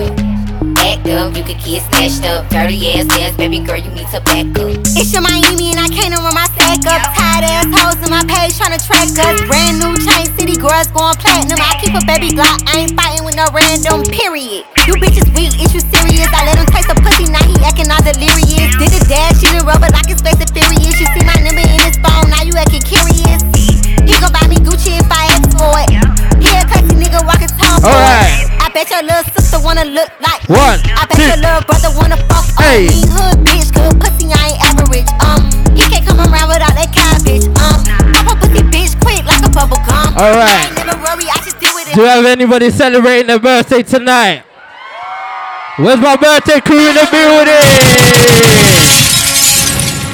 Act 0.79 1.11
up, 1.11 1.35
you 1.35 1.43
could 1.43 1.59
get 1.59 1.83
snatched 1.91 2.23
up. 2.23 2.47
Dirty 2.55 2.79
ass 2.95 3.11
ass, 3.19 3.35
baby 3.35 3.59
girl, 3.59 3.83
you 3.83 3.91
need 3.91 4.07
to 4.15 4.23
back 4.23 4.47
up. 4.63 4.71
It's 4.95 5.11
your 5.11 5.27
Miami 5.27 5.75
and 5.75 5.83
I 5.83 5.91
can't 5.91 6.15
run 6.15 6.31
my 6.31 6.47
stack 6.55 6.87
up. 6.87 7.03
Tired 7.19 7.51
ass 7.51 7.67
hoes 7.67 7.99
in 7.99 8.15
my 8.15 8.23
page 8.31 8.55
tryna 8.55 8.79
track 8.79 9.11
us. 9.11 9.43
Brand 9.51 9.83
new 9.83 9.91
chain 10.07 10.31
city 10.39 10.55
girls 10.55 10.87
going 10.95 11.19
platinum. 11.19 11.59
I 11.59 11.83
keep 11.83 11.99
a 11.99 12.03
baby 12.07 12.31
Glock, 12.31 12.63
I 12.71 12.87
ain't 12.87 12.95
fighting 12.95 13.27
with 13.27 13.35
no 13.35 13.51
random 13.51 14.07
period. 14.07 14.63
You 14.87 14.95
bitches 15.03 15.27
weak, 15.35 15.59
is 15.59 15.75
you 15.75 15.83
serious? 15.83 16.31
I 16.31 16.47
let 16.47 16.63
him 16.63 16.71
taste 16.71 16.87
the 16.87 16.95
pussy, 17.03 17.27
now 17.27 17.43
he 17.43 17.59
acting 17.67 17.91
all 17.91 18.03
delirious. 18.07 18.71
Did 18.79 18.95
the 18.95 19.03
dash, 19.11 19.43
she 19.43 19.51
done 19.51 19.67
rubber 19.67 19.91
like 19.91 20.07
it's 20.07 20.23
Fast 20.23 20.39
and 20.39 20.53
Furious. 20.55 20.95
You 20.95 21.11
see 21.11 21.27
my 21.27 21.43
number 21.43 21.67
in 21.67 21.83
his 21.83 21.99
phone, 21.99 22.31
now 22.31 22.47
you 22.47 22.55
acting 22.55 22.87
curious. 22.87 23.43
He 24.07 24.15
gon' 24.23 24.31
buy 24.31 24.47
me 24.47 24.63
Gucci 24.63 24.95
if 24.95 25.11
I 25.11 25.27
ask 25.35 25.51
for 25.59 25.75
it. 25.83 26.32
He 26.43 26.51
a 26.59 26.67
crazy 26.67 26.95
nigga 26.99 27.23
walking 27.23 27.49
tall. 27.55 27.79
Alright. 27.87 28.51
I 28.59 28.67
bet 28.75 28.91
your 28.91 29.03
little 29.07 29.25
sister 29.33 29.59
wanna 29.63 29.85
look 29.87 30.11
like. 30.21 30.43
One, 30.51 30.83
I 30.99 31.07
bet 31.07 31.17
two. 31.17 31.27
your 31.31 31.39
little 31.39 31.63
brother 31.65 31.91
wanna 31.95 32.19
fuck 32.27 32.45
Hey. 32.59 32.91
on 32.91 32.99
me. 32.99 33.01
Hood 33.15 33.37
bitch, 33.47 33.69
good 33.73 33.95
pussy, 34.03 34.27
I 34.35 34.55
ain't 34.55 34.61
average. 34.67 35.09
Um, 35.23 35.43
he 35.79 35.83
can't 35.87 36.05
come 36.07 36.19
around 36.21 36.49
without 36.51 36.75
that 36.75 36.91
cabbage. 36.91 37.47
Um, 37.63 37.79
pop 38.13 38.35
a 38.35 38.35
pussy 38.43 38.63
bitch 38.75 38.93
quick 39.01 39.23
like 39.25 39.43
a 39.47 39.51
bubble 39.55 39.79
gum. 39.87 40.15
Alright. 40.19 40.67
Never 40.75 40.99
worry, 40.99 41.27
I 41.31 41.39
just 41.47 41.59
deal 41.63 41.73
with 41.75 41.87
it. 41.89 41.95
Do 41.95 42.03
you 42.03 42.07
have 42.11 42.27
anybody 42.27 42.71
celebrating 42.71 43.27
their 43.29 43.39
birthday 43.39 43.83
tonight? 43.83 44.43
Where's 45.79 45.99
my 46.01 46.17
birthday 46.17 46.61
crew 46.61 46.89
in 46.91 46.95
the 46.95 47.07
building? 47.11 47.65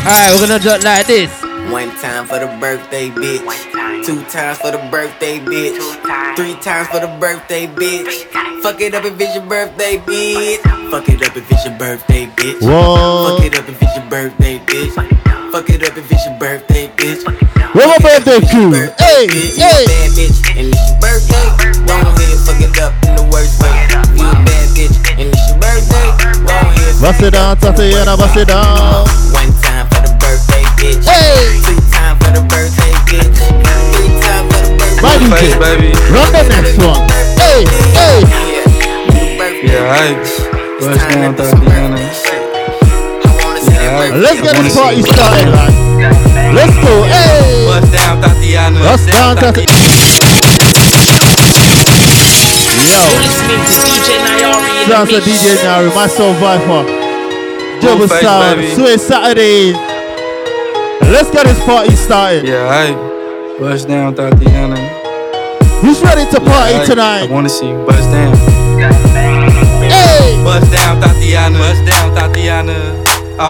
Alright, 0.07 0.33
we're 0.33 0.47
gonna 0.47 0.59
do 0.61 0.71
it 0.71 0.85
like 0.85 1.07
this. 1.07 1.31
One 1.71 1.91
time 2.01 2.25
for 2.27 2.39
the 2.39 2.47
birthday, 2.61 3.11
bitch. 3.11 3.45
Two 4.09 4.25
times 4.25 4.57
for 4.57 4.71
the 4.73 4.81
birthday, 4.91 5.37
bitch. 5.39 5.77
Three 6.35 6.55
times 6.65 6.89
for 6.89 6.97
the 6.99 7.13
birthday, 7.21 7.67
bitch. 7.67 8.25
Fuck 8.63 8.81
it 8.81 8.95
up 8.95 9.05
if 9.05 9.21
it's 9.21 9.35
your 9.37 9.45
birthday, 9.45 9.99
bitch. 10.01 10.65
Fuck 10.91 11.11
it 11.11 11.21
up 11.21 11.37
if 11.37 11.45
it's 11.53 11.65
your 11.67 11.77
birthday, 11.77 12.25
bitch. 12.33 12.57
Whoa. 12.65 13.37
Fuck 13.37 13.45
it 13.45 13.59
up 13.59 13.69
if 13.69 13.77
it's 13.83 13.97
your 14.01 14.07
birthday, 14.09 14.57
bitch. 14.65 14.95
Fuck 15.53 15.69
it 15.69 15.83
up 15.85 15.93
if 15.99 16.11
it's 16.11 16.25
your 16.25 16.39
birthday, 16.41 16.89
bitch. 16.97 17.21
Where 17.77 17.85
my 17.87 17.99
birthday 18.01 18.41
crew? 18.49 18.73
Hey, 18.97 19.29
You 19.29 19.61
hey. 19.61 19.85
a 19.85 19.93
bad 19.93 20.11
bitch, 20.17 20.41
and 20.57 20.73
it's 20.73 20.89
your 20.89 20.97
birthday. 21.05 21.47
Go 21.85 21.93
ahead, 22.01 22.39
fuck 22.49 22.61
it 22.65 22.81
up 22.81 22.97
in 23.05 23.13
the 23.13 23.29
worst 23.29 23.61
way. 23.61 23.77
You 24.17 24.25
a 24.25 24.33
bad 24.41 24.69
bitch, 24.73 24.97
and 25.21 25.29
it's 25.29 25.45
your 25.53 25.61
birthday. 25.61 26.09
Go 26.49 26.57
ahead, 26.57 26.97
Bust 27.05 27.21
it 27.29 27.37
down, 27.37 27.61
Thotiana, 27.61 28.17
bust 28.17 28.41
it 28.41 28.49
down. 28.49 29.05
one 29.37 29.53
time 29.61 29.85
for 29.93 30.01
the 30.01 30.17
birthday, 30.17 30.65
bitch. 30.81 31.05
Hey. 31.05 31.61
Two 31.61 31.77
time 31.93 32.17
for 32.25 32.33
the 32.33 32.41
birthday, 32.49 32.93
bitch. 33.05 33.68
Three 34.99 35.09
time 35.11 35.31
for 35.31 35.31
the 35.31 35.31
birthday. 35.31 35.31
Right, 35.31 35.31
Face, 35.39 35.55
DJ. 35.55 35.61
baby. 35.61 35.91
Run 36.11 36.33
the 36.33 36.43
next 36.49 36.75
one. 36.79 37.03
Hey, 37.39 37.63
hey. 37.95 38.19
Yeah, 39.63 39.95
I. 39.95 40.19
Bust 40.81 41.09
down, 41.11 41.35
Thotiana. 41.35 42.03
Yeah, 43.71 43.99
I. 43.99 44.17
Let's 44.17 44.41
get 44.41 44.57
this 44.63 44.75
party 44.75 45.03
started, 45.03 45.51
man. 45.55 45.71
Let's 46.55 46.75
go. 46.83 47.03
Hey. 47.07 47.67
Bust 47.67 47.93
down, 47.93 48.23
Thotiana. 48.23 48.81
Bust 48.83 49.07
down, 49.09 49.37
Thotiana. 49.37 49.77
Yo. 52.89 53.03
Sounds 54.89 55.13
of 55.13 55.23
DJ 55.23 55.57
Nyari, 55.63 55.95
myself 55.95 56.37
Viper. 56.39 56.83
Double 57.81 58.07
Blueface, 58.07 58.21
sound, 58.23 58.57
baby. 58.61 58.75
Sweet 58.75 59.01
Saturdays. 59.01 59.77
Let's 61.03 61.31
get 61.31 61.47
this 61.47 61.61
party 61.65 61.95
started. 61.95 62.47
Yeah, 62.47 62.67
I. 62.69 63.59
Bust 63.59 63.89
down, 63.89 64.15
Thotiana. 64.15 64.98
Who's 65.81 66.01
ready 66.03 66.25
to 66.33 66.41
party 66.41 66.75
Yeah, 66.75 66.83
I- 66.83 66.85
tonight? 66.87 67.23
I 67.31 67.33
wanna 67.33 67.49
see 67.49 67.69
you 67.69 67.79
bust 67.87 68.11
down. 68.11 68.35
Hey. 69.89 70.43
Bust 70.45 70.71
down, 70.73 71.01
Thotiana. 71.01 71.59
Bust 71.59 71.83
down, 71.87 72.07
Thotiana. 72.17 72.77
Uh, 73.39 73.49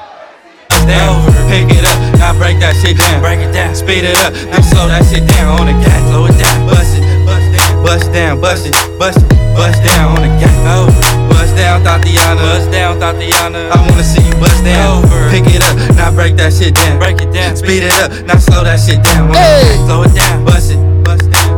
Bust 0.68 0.86
down, 0.86 1.14
pick 1.50 1.68
it 1.76 1.84
up, 1.84 1.98
now 2.18 2.32
break 2.38 2.60
that 2.60 2.74
shit 2.80 2.96
down. 2.98 3.20
Break 3.20 3.40
it 3.40 3.52
down, 3.52 3.74
speed 3.74 4.04
it 4.04 4.16
up, 4.24 4.32
now 4.52 4.60
slow 4.60 4.86
that 4.88 5.04
shit 5.10 5.26
down 5.26 5.58
on 5.60 5.66
the 5.66 5.72
gas. 5.84 6.00
Slow 6.10 6.26
it 6.26 6.36
down, 6.38 6.66
bust 6.68 6.94
it, 6.96 7.02
bust 7.26 7.48
down, 7.56 7.82
bust 7.84 8.12
down, 8.12 8.40
bust 8.40 8.66
it, 8.66 8.74
bust 8.98 9.18
it, 9.18 9.28
bust 9.56 9.82
down 9.84 10.16
on 10.16 10.22
the 10.22 10.30
gas. 10.38 10.56
Oh, 10.68 10.86
bust 11.30 11.56
down, 11.56 11.82
Thotiana. 11.82 12.40
Bust 12.44 12.70
down, 12.70 13.00
Thotiana. 13.00 13.70
I 13.72 13.76
wanna 13.88 14.04
see 14.04 14.22
you 14.22 14.34
bust 14.36 14.62
down. 14.64 15.04
Over. 15.04 15.30
Pick 15.30 15.46
it 15.54 15.62
up, 15.64 15.74
now 15.96 16.10
break 16.12 16.36
that 16.36 16.52
shit 16.52 16.74
down. 16.74 16.98
Break 16.98 17.20
it 17.20 17.32
down, 17.32 17.56
speed 17.56 17.82
it 17.84 17.92
up, 18.02 18.12
now 18.26 18.36
slow 18.38 18.62
that 18.64 18.78
shit 18.80 19.02
down. 19.02 19.32
Hey. 19.32 19.76
Slow 19.86 20.02
it 20.02 20.14
down, 20.14 20.44
bust 20.44 20.72
it, 20.72 20.78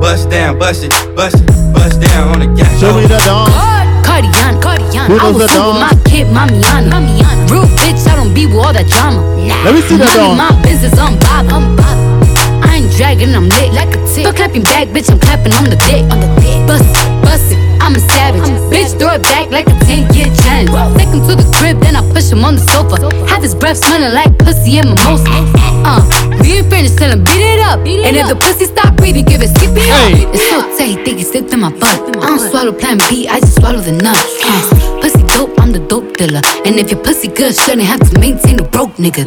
bust 0.00 0.30
down, 0.30 0.58
bust 0.58 0.82
it, 0.82 0.90
bust 1.14 1.36
it, 1.36 1.46
bust 1.72 2.00
down 2.00 2.32
on 2.32 2.38
the 2.40 2.48
gas. 2.56 2.80
Show 2.80 2.96
me 2.96 3.02
the 3.02 3.20
dance. 3.20 3.52
Cardiana, 4.02 4.56
Cardiana. 4.58 5.06
Who 5.06 5.16
I 5.20 5.30
was 5.30 5.38
the 5.38 5.48
full 5.52 5.76
with 5.76 5.80
dance? 5.80 5.94
my 5.94 6.10
kid, 6.10 6.26
Mamiana. 6.32 6.88
Mamiana. 6.90 7.50
Real 7.52 7.68
bitch, 7.76 8.08
I 8.08 8.16
don't 8.16 8.32
be 8.34 8.46
with 8.46 8.56
all 8.56 8.72
that 8.72 8.88
drama. 8.88 9.20
Let 9.64 9.74
me 9.74 9.80
see 9.82 9.96
the 10.00 10.08
Mind 10.08 10.40
my 10.40 10.62
business, 10.64 10.96
I'm 10.98 11.18
bob, 11.20 11.52
I'm 11.52 11.76
bob. 11.76 11.96
I 12.64 12.80
ain't 12.80 12.90
dragging, 12.96 13.34
I'm 13.36 13.48
lit 13.48 13.72
like 13.76 13.92
a 13.92 14.00
tick. 14.08 14.24
Still 14.24 14.32
clapping 14.32 14.64
back, 14.64 14.88
bitch, 14.88 15.10
I'm 15.12 15.20
clapping 15.20 15.52
on 15.52 15.68
the 15.68 15.76
dick. 15.76 16.02
On 16.08 16.18
the 16.18 16.30
dick. 16.40 16.58
Bust 16.66 16.88
it, 16.88 17.22
bust 17.22 17.52
it, 17.52 17.60
I'm 17.90 17.96
a 17.96 18.06
savage. 18.14 18.46
bitch, 18.70 18.94
throw 19.02 19.18
it 19.18 19.22
back 19.24 19.50
like 19.50 19.66
a 19.66 19.74
10 19.82 20.14
year 20.14 20.30
challenge. 20.46 20.70
Take 20.94 21.10
him 21.10 21.26
to 21.26 21.34
the 21.34 21.42
crib, 21.58 21.80
then 21.82 21.96
I 21.98 22.06
push 22.14 22.30
him 22.30 22.44
on 22.46 22.54
the 22.54 22.62
sofa. 22.70 23.02
Have 23.26 23.42
his 23.42 23.52
breath 23.52 23.78
smelling 23.82 24.14
like 24.14 24.30
pussy 24.38 24.78
and 24.78 24.94
mimosa. 24.94 25.26
Uh, 25.82 25.98
we 26.38 26.62
ain't 26.62 26.70
finished, 26.70 26.98
tell 26.98 27.10
him 27.10 27.24
beat 27.26 27.42
it 27.42 27.58
up. 27.66 27.82
and 27.82 28.14
if 28.14 28.28
the 28.30 28.36
pussy 28.38 28.66
stop 28.70 28.94
breathing, 28.94 29.24
give 29.24 29.42
it 29.42 29.50
skip 29.58 29.74
it 29.74 29.82
Hey. 29.82 30.22
up. 30.22 30.34
It's 30.34 30.46
so 30.46 30.62
tight, 30.78 31.02
think 31.02 31.18
it 31.18 31.26
slipped 31.26 31.50
in 31.52 31.58
my 31.66 31.70
butt. 31.74 31.98
I 32.22 32.30
don't 32.30 32.38
swallow 32.38 32.70
plan 32.70 32.98
B, 33.10 33.26
I 33.26 33.40
just 33.40 33.58
swallow 33.58 33.80
the 33.82 33.90
nut. 33.90 34.14
Uh, 34.46 35.02
pussy 35.02 35.26
dope, 35.34 35.58
I'm 35.58 35.72
the 35.74 35.82
dope 35.90 36.14
dealer. 36.16 36.42
And 36.62 36.78
if 36.78 36.92
your 36.94 37.02
pussy 37.02 37.26
good, 37.26 37.58
shouldn't 37.58 37.90
have 37.90 37.98
to 38.06 38.14
maintain 38.22 38.60
a 38.60 38.66
broke 38.70 38.94
nigga. 39.02 39.26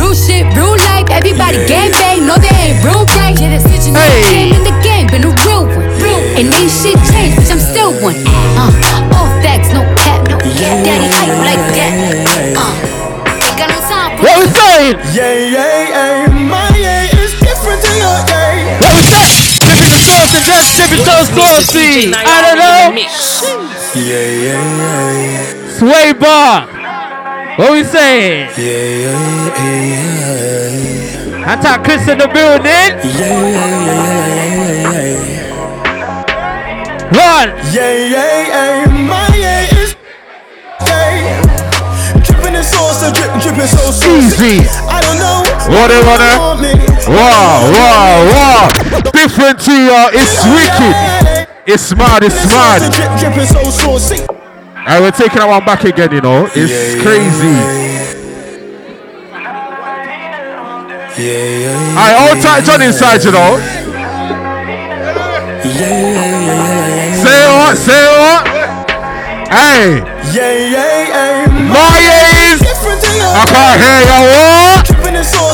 Real 0.00 0.14
shit, 0.16 0.48
real 0.56 0.72
life, 0.88 1.04
everybody 1.12 1.60
gang 1.68 1.92
bang, 1.92 2.24
no 2.24 2.40
they 2.40 2.48
ain't 2.48 2.80
real 2.80 3.04
right. 3.20 3.36
Yeah, 3.36 3.60
that's 3.60 3.68
Hey. 3.68 3.92
I 3.92 4.24
came 4.32 4.52
in 4.56 4.64
the 4.64 4.72
game, 4.80 5.06
been 5.12 5.24
a 5.28 5.36
real 5.44 5.68
one. 5.68 5.84
And 6.38 6.54
ain't 6.54 6.70
shit 6.70 6.94
changed, 7.10 7.34
bitch, 7.34 7.50
I'm 7.50 7.57
still 7.57 7.57
one. 8.02 8.16
Uh, 8.26 9.16
all 9.16 9.28
facts, 9.42 9.70
no 9.74 9.82
cap, 9.98 10.22
no 10.28 10.38
daddy 10.38 11.08
hype 11.10 11.34
like 11.42 11.64
that. 11.74 11.92
Uh, 12.54 12.74
ain't 13.42 13.56
got 13.58 13.68
no 13.70 13.80
time 13.82 14.18
for 14.18 14.22
What 14.26 14.36
we 14.38 14.46
saying? 14.50 14.96
Yeah, 15.14 15.34
yeah, 15.34 15.90
yeah. 15.90 16.48
My 16.48 16.70
yeah 16.78 17.18
is 17.22 17.34
different 17.42 17.80
to 17.82 17.90
your 17.98 18.18
yeah. 18.28 18.78
What 18.82 18.92
we 18.94 19.02
saying? 19.02 19.58
Dipping 19.66 19.92
the 19.92 20.00
sauce 20.06 20.32
and 20.34 20.44
just 20.46 20.68
dipping 20.78 21.04
those 21.04 21.28
saucy. 21.34 22.14
I 22.14 22.38
don't 22.44 22.58
know. 22.58 22.94
Yeah, 23.98 24.26
yeah, 24.46 24.62
yeah. 25.18 25.78
Sway 25.78 26.12
bar. 26.12 26.66
What 27.58 27.72
we 27.72 27.82
saying? 27.84 28.50
Yeah, 28.54 29.10
yeah, 29.10 29.58
yeah, 29.58 29.90
yeah. 31.34 31.50
Anti 31.50 31.74
Chris 31.82 32.06
in 32.06 32.18
the 32.18 32.28
building. 32.28 32.70
Yeah, 32.70 33.48
yeah, 33.48 33.88
yeah, 34.68 35.02
yeah, 35.02 35.47
One. 37.08 37.48
yeah, 37.72 37.88
yeah, 37.88 38.84
yeah. 38.84 39.06
My 39.08 39.24
yeah 39.32 39.80
is 39.80 39.96
yeah. 40.84 41.40
Dripping 42.20 42.54
in 42.54 42.62
sauce 42.62 43.02
and 43.02 43.14
drip, 43.16 43.32
dripping 43.40 43.64
so 43.64 43.88
saucy. 43.88 44.28
Easy. 44.28 44.68
I 44.84 45.00
don't 45.00 45.16
know. 45.16 45.40
What 45.72 45.88
they 45.88 46.04
wanna? 46.04 46.36
Wow, 47.08 47.64
wow, 47.72 48.28
wow. 48.28 48.68
Different 49.12 49.58
to 49.60 49.72
y'all. 49.72 50.10
It's 50.12 50.44
wicked. 50.52 51.48
It's 51.66 51.82
smart. 51.82 52.24
It's 52.24 52.36
smart. 52.36 52.84
Drip, 52.92 53.08
dripping 53.18 53.46
so 53.46 53.64
saucy. 53.70 54.26
And 54.76 55.02
we're 55.02 55.10
taking 55.10 55.38
that 55.38 55.48
one 55.48 55.64
back 55.64 55.84
again, 55.84 56.12
you 56.12 56.20
know. 56.20 56.44
It's 56.54 57.00
crazy. 57.00 57.56
Yeah, 61.16 61.32
yeah, 61.32 61.72
yeah. 61.72 61.94
I 61.96 62.14
all 62.20 62.36
tight 62.42 62.64
John 62.64 62.82
inside, 62.82 63.24
you 63.24 63.32
know. 63.32 63.77
Say 67.88 68.04
what? 68.20 68.44
Hey. 69.48 70.04
Yeah, 70.36 70.52
yeah, 70.52 71.08
yeah. 71.08 71.72
My 71.72 71.96
is. 72.52 72.60
I 72.60 73.48
can't 73.48 73.80
hear 73.80 74.04
you. 74.04 74.20
What? 74.28 74.84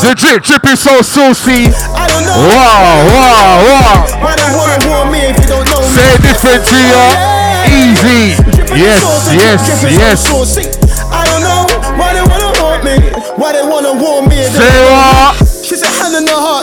The 0.03 0.19
drip, 0.19 0.43
drip 0.43 0.67
is 0.67 0.83
so 0.83 0.99
saucy. 1.03 1.71
I 1.95 2.11
don't 2.11 2.27
know. 2.27 2.35
Wow, 2.35 3.07
wow, 3.15 3.63
wow. 3.63 4.03
Why 4.19 4.35
they 4.35 4.51
wanna 4.51 4.83
warn 4.91 5.15
me 5.15 5.31
if 5.31 5.39
you 5.39 5.47
don't 5.47 5.63
know 5.71 5.79
me? 5.79 5.95
Say 5.95 6.11
different 6.27 6.67
to 6.67 6.75
you. 6.75 7.07
Easy. 7.71 8.35
Yes, 8.75 9.31
yes, 9.31 9.63
yes. 9.95 10.27
I 11.15 11.23
don't 11.31 11.43
know 11.47 11.71
why 11.95 12.19
they 12.19 12.23
wanna 12.27 12.51
haunt 12.59 12.83
me. 12.83 12.99
Why 13.39 13.53
they 13.53 13.63
wanna 13.63 13.95
warn 13.95 14.27
me? 14.29 14.43
Say 14.43 14.75
what? 14.91 15.44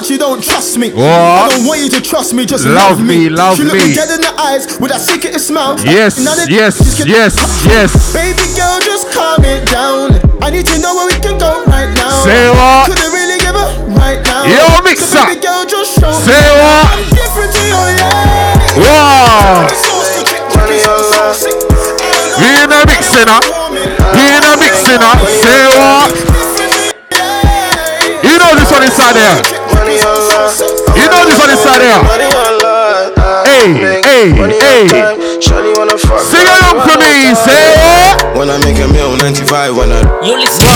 Me. 0.02 0.08
She 0.08 0.18
said, 0.18 0.22
hand 0.22 0.42
in 0.42 0.42
the 0.42 0.42
heart, 0.42 0.42
she 0.42 0.42
don't 0.42 0.42
trust 0.44 0.78
me. 0.78 0.90
What? 0.94 1.06
I 1.06 1.50
don't 1.50 1.66
want 1.68 1.80
you 1.82 1.90
to 1.90 2.02
trust 2.02 2.34
me, 2.34 2.46
just 2.46 2.66
Love 2.66 2.98
love, 2.98 3.06
me, 3.06 3.30
love 3.30 3.58
she 3.58 3.64
looked 3.64 3.78
me. 3.78 3.90
me 3.90 3.94
dead 3.96 4.10
in 4.10 4.22
the 4.22 4.34
eyes 4.40 4.80
with 4.80 4.92
that 4.92 5.02
secret 5.02 5.38
smile. 5.40 5.78
Yes, 5.86 6.18
yes, 6.50 7.06
yes, 7.06 7.36
yes. 7.66 8.14
Baby 8.14 8.46
girl, 8.58 8.80
just 8.82 9.12
calm 9.14 9.44
it 9.46 9.66
down. 9.70 10.18
I 10.42 10.50
need 10.50 10.66
to 10.68 10.78
know 10.80 10.96
where 10.96 11.06
we 11.08 11.18
can 11.22 11.38
go 11.38 11.64
right 11.70 11.90
now. 11.94 12.24
Say 12.26 12.50
what? 12.50 12.90
Couldn't 12.90 13.14
really 13.14 13.38
give 13.42 13.54
up 13.56 13.72
right 13.98 14.22
now. 14.26 14.46
Yo, 14.50 14.82
mix 14.82 15.06
so. 15.06 15.22
Baby 15.26 15.42
girl, 15.42 15.66
just 15.66 15.94
show 16.00 16.10
me. 16.10 16.34
What? 16.58 16.98
I'm 16.98 17.06
different 17.14 17.52
to 17.54 17.62
you, 17.62 17.78
yeah. 18.02 18.82
Wow. 18.82 19.68
We 22.42 22.48
in 22.58 22.72
a 22.74 22.82
mixing 22.90 23.30
up. 23.30 23.44
We 23.70 24.24
in 24.26 24.42
a 24.42 24.54
mixing 24.58 25.02
up. 25.04 25.20
Say 25.30 25.62
what? 25.78 26.10
You 28.26 28.38
know 28.38 28.56
this 28.58 28.72
one 28.72 28.84
inside 28.84 29.14
there. 29.14 29.51
You 30.52 31.08
know 31.08 31.24
this 31.24 31.40
one 31.40 31.50
inside 31.50 31.80
there. 31.80 32.04
Hey, 33.48 33.72
hey, 34.04 34.36
hey. 34.36 34.84
Sing 35.48 36.44
along 36.44 36.84
for 36.84 37.00
me. 37.00 37.32
Say 37.40 37.72
what? 37.80 38.36
When 38.36 38.50
I 38.50 38.60
make 38.60 38.76
a 38.84 38.88
meal, 38.92 39.16
95 39.16 39.78
when 39.78 39.92
I. 39.92 40.02
You 40.22 40.36
listen. 40.36 40.68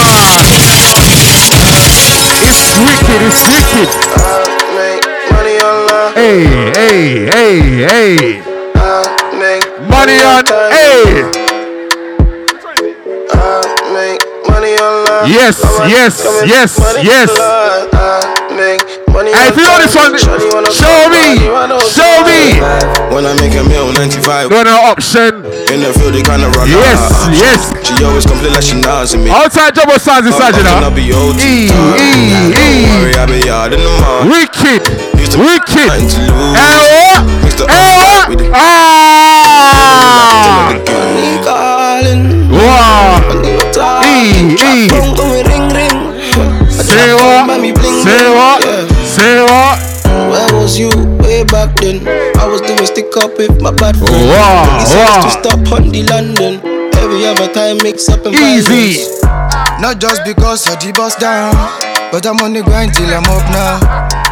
It's 2.47 2.79
wicked. 2.87 3.19
It's 3.27 3.43
wicked. 3.51 3.89
Hey, 6.15 6.71
hey, 6.71 7.27
hey, 7.27 7.59
hey. 7.83 8.41
Money 9.91 10.17
on. 10.23 10.45
Hey. 10.71 11.27
Uh 13.33 13.61
money 14.47 14.77
Allah 14.79 15.27
Yes, 15.27 15.59
yes, 15.89 16.23
yes, 16.47 16.79
yes. 17.03 17.29
Hey, 19.15 19.47
if 19.47 19.55
you 19.55 19.63
know 19.63 19.79
this 19.79 19.95
one, 19.95 20.11
show 20.75 21.07
me, 21.07 21.39
show 21.87 22.19
me. 22.27 22.59
When 23.15 23.23
I 23.23 23.31
make 23.39 23.55
a 23.55 23.63
meal, 23.63 23.87
95. 23.95 24.51
No, 24.51 24.59
no 24.63 24.75
option. 24.91 25.35
In 25.71 25.79
the 25.79 25.93
field, 25.95 26.11
they 26.13 26.21
kinda 26.21 26.49
run 26.51 26.67
Yes, 26.67 26.99
out. 26.99 27.31
yes. 27.31 27.71
She 27.87 28.03
always 28.03 28.25
complain 28.25 28.51
like 28.51 28.63
she 28.63 28.75
nods 28.75 29.15
me. 29.15 29.29
Outside 29.31 29.73
double 29.73 29.97
sounds 29.99 30.27
inside, 30.27 30.57
you 30.57 30.63
know. 30.63 30.75
I'll 30.83 30.91
be 30.91 31.13
old. 31.13 31.39
E, 31.39 31.41
E, 31.71 31.71
E. 31.71 31.73
worry, 32.91 33.15
I'll 33.15 33.25
be 33.27 33.49
out 33.49 33.71
in 33.71 33.79
the 33.79 33.89
morning. 34.03 34.31
Wicked, 34.35 34.83
wicked. 35.39 36.11
Hey, 36.59 36.75
what? 36.91 37.23
Hey, 37.71 37.95
what? 38.03 38.27
Ah. 38.53 40.75
Wow. 42.51 43.23
E, 44.03 44.59
E. 44.59 44.91
Say 46.85 47.13
what? 47.13 47.49
Say 48.03 48.29
what? 48.29 48.54
Say 50.65 50.85
was 50.85 50.97
you 50.97 51.05
way 51.21 51.43
back 51.43 51.75
then? 51.77 52.01
I 52.37 52.47
was 52.47 52.61
doing 52.61 52.85
stick 52.85 53.15
up 53.17 53.37
with 53.37 53.61
my 53.61 53.71
bad 53.71 53.95
friend. 53.97 54.29
Wow, 54.29 54.79
He 54.79 54.85
said 54.85 55.05
wow. 55.05 55.21
to 55.21 55.29
stop 55.29 55.71
on 55.71 55.89
the 55.89 56.01
London. 56.09 56.57
Every 56.97 57.25
other 57.25 57.51
time 57.53 57.77
mix 57.83 58.09
up 58.09 58.25
and 58.25 58.33
Easy. 58.33 58.97
violence. 58.97 59.21
Not 59.79 59.99
just 60.01 60.25
because 60.25 60.65
I 60.67 60.75
the 60.75 60.91
bust 60.91 61.19
down, 61.19 61.53
but 62.11 62.25
I'm 62.25 62.37
on 62.41 62.53
the 62.53 62.63
grind 62.63 62.95
till 62.95 63.05
I'm 63.13 63.23
up 63.29 63.45
now. 63.53 63.77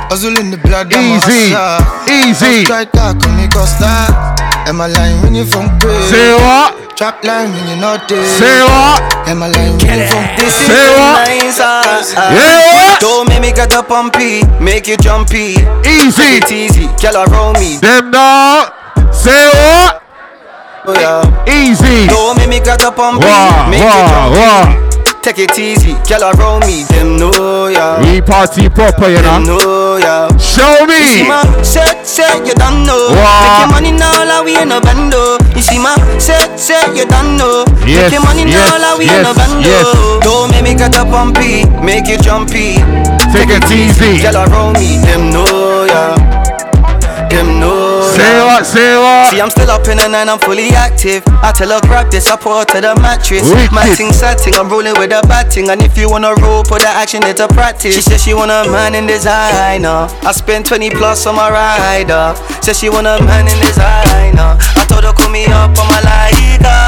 Hustle 0.10 0.38
in 0.40 0.50
the 0.50 0.58
blood, 0.58 0.92
I'm 0.94 1.18
Easy, 1.18 1.54
a 1.54 1.78
easy. 2.10 2.34
First 2.34 2.66
strike 2.66 2.92
that 2.94 3.22
come 3.22 3.38
me 3.38 3.48
costa. 3.50 4.33
Am 4.66 4.80
I 4.82 4.88
lying 4.88 5.22
when 5.22 5.36
you 5.36 5.46
from 5.46 5.68
grave? 5.80 6.04
Say 6.10 6.34
what? 6.36 6.96
Trap 6.98 7.24
line 7.24 7.52
when 7.52 7.68
you're 7.68 7.78
not 7.78 8.08
there. 8.08 8.24
Say 8.26 8.62
what? 8.64 9.02
Am 9.28 9.44
I 9.44 9.50
lying 9.50 9.78
when 9.78 10.00
you 10.00 10.08
from 10.08 10.24
This 10.38 10.56
is 10.56 10.68
Say 10.68 10.74
the 10.74 11.00
what? 11.00 11.28
nice 11.28 11.60
ass. 11.60 12.14
Yeah. 12.16 12.98
Don't 13.00 13.28
make 13.28 13.42
me 13.42 13.52
get 13.52 13.74
up 13.74 13.88
pumpy, 13.88 14.42
make 14.62 14.88
you 14.88 14.98
jumpy. 14.98 15.60
Easy. 15.84 16.40
Take 16.40 16.44
it 16.44 16.52
easy, 16.52 16.86
girl 17.02 17.28
around 17.28 17.60
me. 17.60 17.78
Them 17.78 18.12
dog. 18.12 18.72
Say 19.14 19.50
what? 19.52 20.02
Oh, 20.86 20.94
yeah. 20.96 21.24
Easy. 21.48 22.08
Don't 22.08 22.38
make 22.38 22.50
me 22.50 22.60
get 22.60 22.84
up 22.84 22.96
pumpy, 22.96 23.26
Wow, 23.26 23.68
make 23.70 23.80
you 23.80 23.86
wow, 23.86 24.32
jumpy. 24.32 24.40
wow. 24.40 24.90
Take 25.24 25.40
it 25.40 25.58
easy, 25.58 25.96
girl 26.04 26.36
around 26.36 26.68
me. 26.68 26.84
Them 26.92 27.16
know 27.16 27.68
ya. 27.72 27.96
We 28.04 28.20
party 28.20 28.68
proper, 28.68 29.08
you 29.08 29.24
Them 29.24 29.44
know. 29.48 29.56
know 29.58 29.98
ya. 29.98 30.28
Show 30.38 30.84
You 30.84 31.00
see 31.08 31.24
me. 31.24 31.30
my 31.32 31.40
set, 31.64 32.06
set, 32.06 32.46
you 32.46 32.54
don't 32.54 32.84
know. 32.84 33.16
Wow. 33.16 33.40
Make 33.40 33.60
your 33.64 33.72
money 33.72 33.92
now, 33.96 34.26
like 34.28 34.44
we 34.44 34.60
in 34.60 34.72
a 34.72 34.82
bando. 34.84 35.38
You 35.56 35.62
see 35.64 35.80
my 35.80 35.96
set, 36.20 36.60
set, 36.60 36.92
you 36.96 37.06
don't 37.08 37.38
know. 37.38 37.64
Yes, 37.88 38.12
Make 38.12 38.20
your 38.20 38.24
money 38.28 38.44
yes, 38.52 38.68
now, 38.68 38.84
like 38.84 38.98
we 39.00 39.06
in 39.08 39.24
a 39.24 39.32
yes, 39.32 39.38
bando. 39.40 39.64
yes. 39.64 39.88
Don't 40.28 40.52
make 40.52 40.64
me 40.64 40.76
get 40.76 40.96
up 41.00 41.08
pumpy, 41.08 41.64
make 41.82 42.08
you 42.12 42.18
jumpy. 42.20 42.76
Take 43.32 43.48
it 43.56 43.64
easy. 43.72 44.20
Girl 44.22 44.44
around 44.44 44.76
me, 44.76 45.00
them 45.08 45.32
know 45.32 45.88
ya. 45.88 46.20
Them 47.32 47.60
know 47.64 47.83
Say 48.24 48.40
what? 48.40 48.64
Say 48.66 48.96
what? 48.98 49.28
See, 49.32 49.42
I'm 49.42 49.50
still 49.52 49.70
up 49.70 49.84
in 49.88 49.98
the 50.00 50.08
night, 50.08 50.30
I'm 50.32 50.40
fully 50.40 50.70
active. 50.72 51.24
I 51.44 51.52
tell 51.52 51.70
her 51.76 51.82
grab 51.84 52.10
this, 52.10 52.32
I 52.32 52.38
pour 52.38 52.60
her 52.60 52.66
to 52.72 52.80
the 52.80 52.96
mattress. 53.04 53.44
Wicked. 53.52 53.72
My 53.76 53.84
thing 54.00 54.14
setting, 54.14 54.56
I'm 54.56 54.70
rolling 54.70 54.96
with 54.96 55.12
a 55.12 55.20
batting. 55.28 55.70
And 55.70 55.82
if 55.84 55.98
you 55.98 56.10
wanna 56.10 56.34
roll, 56.40 56.64
put 56.64 56.82
the 56.82 56.88
action 56.88 57.24
into 57.28 57.48
practice. 57.50 57.94
She 57.96 58.02
said 58.02 58.20
she 58.20 58.34
want 58.34 58.52
a 58.52 58.64
man 58.72 58.96
in 58.96 59.06
designer. 59.08 60.08
I 60.24 60.32
spent 60.32 60.66
20 60.68 60.92
plus 60.92 61.28
on 61.28 61.36
my 61.36 61.52
rider. 61.52 62.34
Said 62.64 62.76
she 62.78 62.90
want 62.90 63.08
a 63.08 63.20
man 63.28 63.48
in 63.48 63.60
designer. 63.60 64.56
I 64.80 64.86
told 64.88 65.04
her 65.04 65.12
call 65.12 65.30
me 65.30 65.44
up 65.52 65.76
on 65.76 65.88
my 65.92 66.00
lighter. 66.08 66.80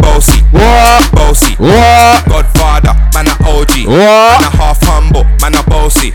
Bossy, 0.00 0.40
What? 0.56 1.04
bossy, 1.12 1.54
What? 1.60 2.24
Godfather, 2.28 2.94
man 3.12 3.28
a 3.28 3.36
OG, 3.44 3.84
What? 3.86 4.40
man 4.40 4.48
a 4.48 4.56
half 4.56 4.80
humble, 4.88 5.24
man 5.44 5.54
a 5.54 5.62
bossy. 5.68 6.14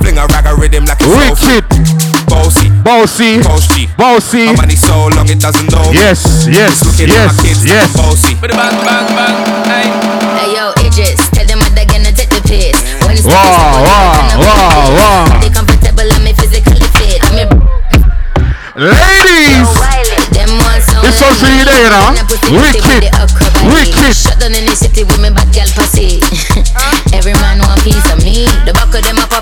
Fling 0.00 0.16
a 0.18 0.26
rag 0.32 0.46
a 0.46 0.54
rhythm 0.56 0.84
like 0.86 0.98
it's 1.00 1.40
so 1.40 1.60
Wicked. 1.60 2.11
Bossy, 2.32 2.68
Bossy. 2.82 3.32
bossy. 3.44 3.84
Bossy. 3.96 4.46
My 4.46 4.64
money 4.64 4.76
so 4.76 5.08
long 5.12 5.28
it 5.28 5.40
doesn't 5.40 5.68
know 5.68 5.84
me. 5.92 6.00
Yes, 6.00 6.48
yes, 6.48 6.80
It's 6.80 6.84
looking 6.88 7.12
at 7.12 7.28
yes, 7.28 7.36
my 7.36 7.42
kids 7.44 7.60
like 7.60 7.76
yes. 7.76 7.88
I'm 7.92 8.00
bossy. 8.00 8.32
Hey 10.40 10.48
yo, 10.56 10.72
Idris, 10.80 11.20
tell 11.36 11.46
them 11.46 11.58
what 11.60 11.72
they're 11.76 11.84
gonna 11.86 12.12
take 12.12 12.32
the 12.32 12.40
piss. 12.48 12.76
When 13.04 13.16
you 13.16 13.22
Wow, 13.28 13.36
wow, 13.84 14.16
wow, 14.40 15.28
wow. 15.28 15.40
They 15.44 15.52
comfortable, 15.52 16.08
I'm 16.08 16.26
physically 16.34 16.80
fit. 16.96 17.20
I'm 17.28 17.44
a 17.44 17.72
Ladies. 18.72 19.68
It's 20.32 20.48
ones 20.48 20.84
so 20.88 21.04
This 21.04 21.20
one's 21.20 21.36
for 21.44 21.52
you 21.52 21.64
there, 21.64 21.76
you 21.76 21.92
know. 21.92 22.08
Wicked. 22.56 23.04
Wicked. 23.68 24.16
Shut 24.16 24.40
down 24.40 24.56
in 24.56 24.64
the 24.64 24.72
city 24.72 25.04
with 25.04 25.20
me 25.20 25.28
bad 25.28 25.52
girl 25.52 25.68
pussy. 25.76 26.24
Every 27.16 27.36
man 27.36 27.60
want 27.60 27.84
piece 27.84 28.08
of 28.08 28.24
me. 28.24 28.48
The 28.64 28.72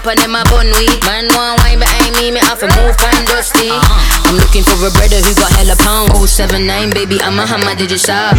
back 0.03 0.17
of 0.17 0.23
them 0.23 0.35
a 0.35 0.45
pop 0.45 0.63
and 0.65 0.71
them 0.71 0.71
a 0.71 0.73
bun 0.73 0.73
weed. 0.79 1.01
Man 1.05 1.27
want 1.37 1.61
wine 1.61 1.79
behind 1.79 2.15
me, 2.17 2.31
me 2.31 2.41
have 2.41 2.59
to 2.61 2.67
move 2.67 2.97
kind 2.97 3.27
dusty. 3.27 3.69
Uh-huh. 3.71 4.29
I'm 4.29 4.37
looking 4.37 4.63
for 4.65 4.77
a 4.87 4.91
brother 4.93 5.21
who 5.21 5.33
got 5.35 5.53
hella 5.53 5.77
pound. 5.77 6.13
079 6.17 6.91
baby, 6.91 7.21
I'm 7.23 7.39
a 7.39 7.47
hammer 7.47 7.75
digit 7.75 8.01
shop. 8.01 8.37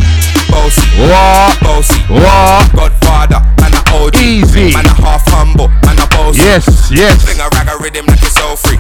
Bossy, 0.50 0.82
What? 1.00 1.60
bossy, 1.62 2.00
What? 2.10 2.66
Godfather, 2.76 3.42
man 3.62 3.74
a 3.76 3.82
OG, 3.96 4.18
Easy. 4.22 4.74
man 4.74 4.86
a 4.86 4.94
half 5.02 5.24
humble, 5.30 5.68
man 5.86 6.00
a 6.00 6.08
bossy. 6.08 6.42
Yes, 6.42 6.66
yes. 6.92 7.24
Fling 7.24 7.40
a 7.40 7.48
rag 7.56 7.68
a 7.70 7.78
rhythm 7.82 8.06
like 8.08 8.22
it's 8.22 8.36
so 8.36 8.56
free. 8.56 8.80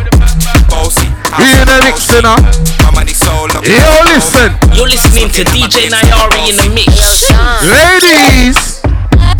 Bossy, 0.69 1.07
We 1.37 1.45
in 1.45 1.67
the 1.67 1.77
mix, 1.85 2.07
you 2.11 2.21
know. 2.21 2.37
my 2.83 2.91
money 2.95 3.13
so 3.13 3.31
long. 3.51 3.63
Yo, 3.63 3.91
listen. 4.07 4.51
You're 4.75 4.87
listening 4.89 5.29
to 5.35 5.43
DJ 5.51 5.89
Nyari 5.91 6.49
in 6.49 6.55
the 6.57 6.69
mix. 6.73 7.29
Ladies. 7.63 8.70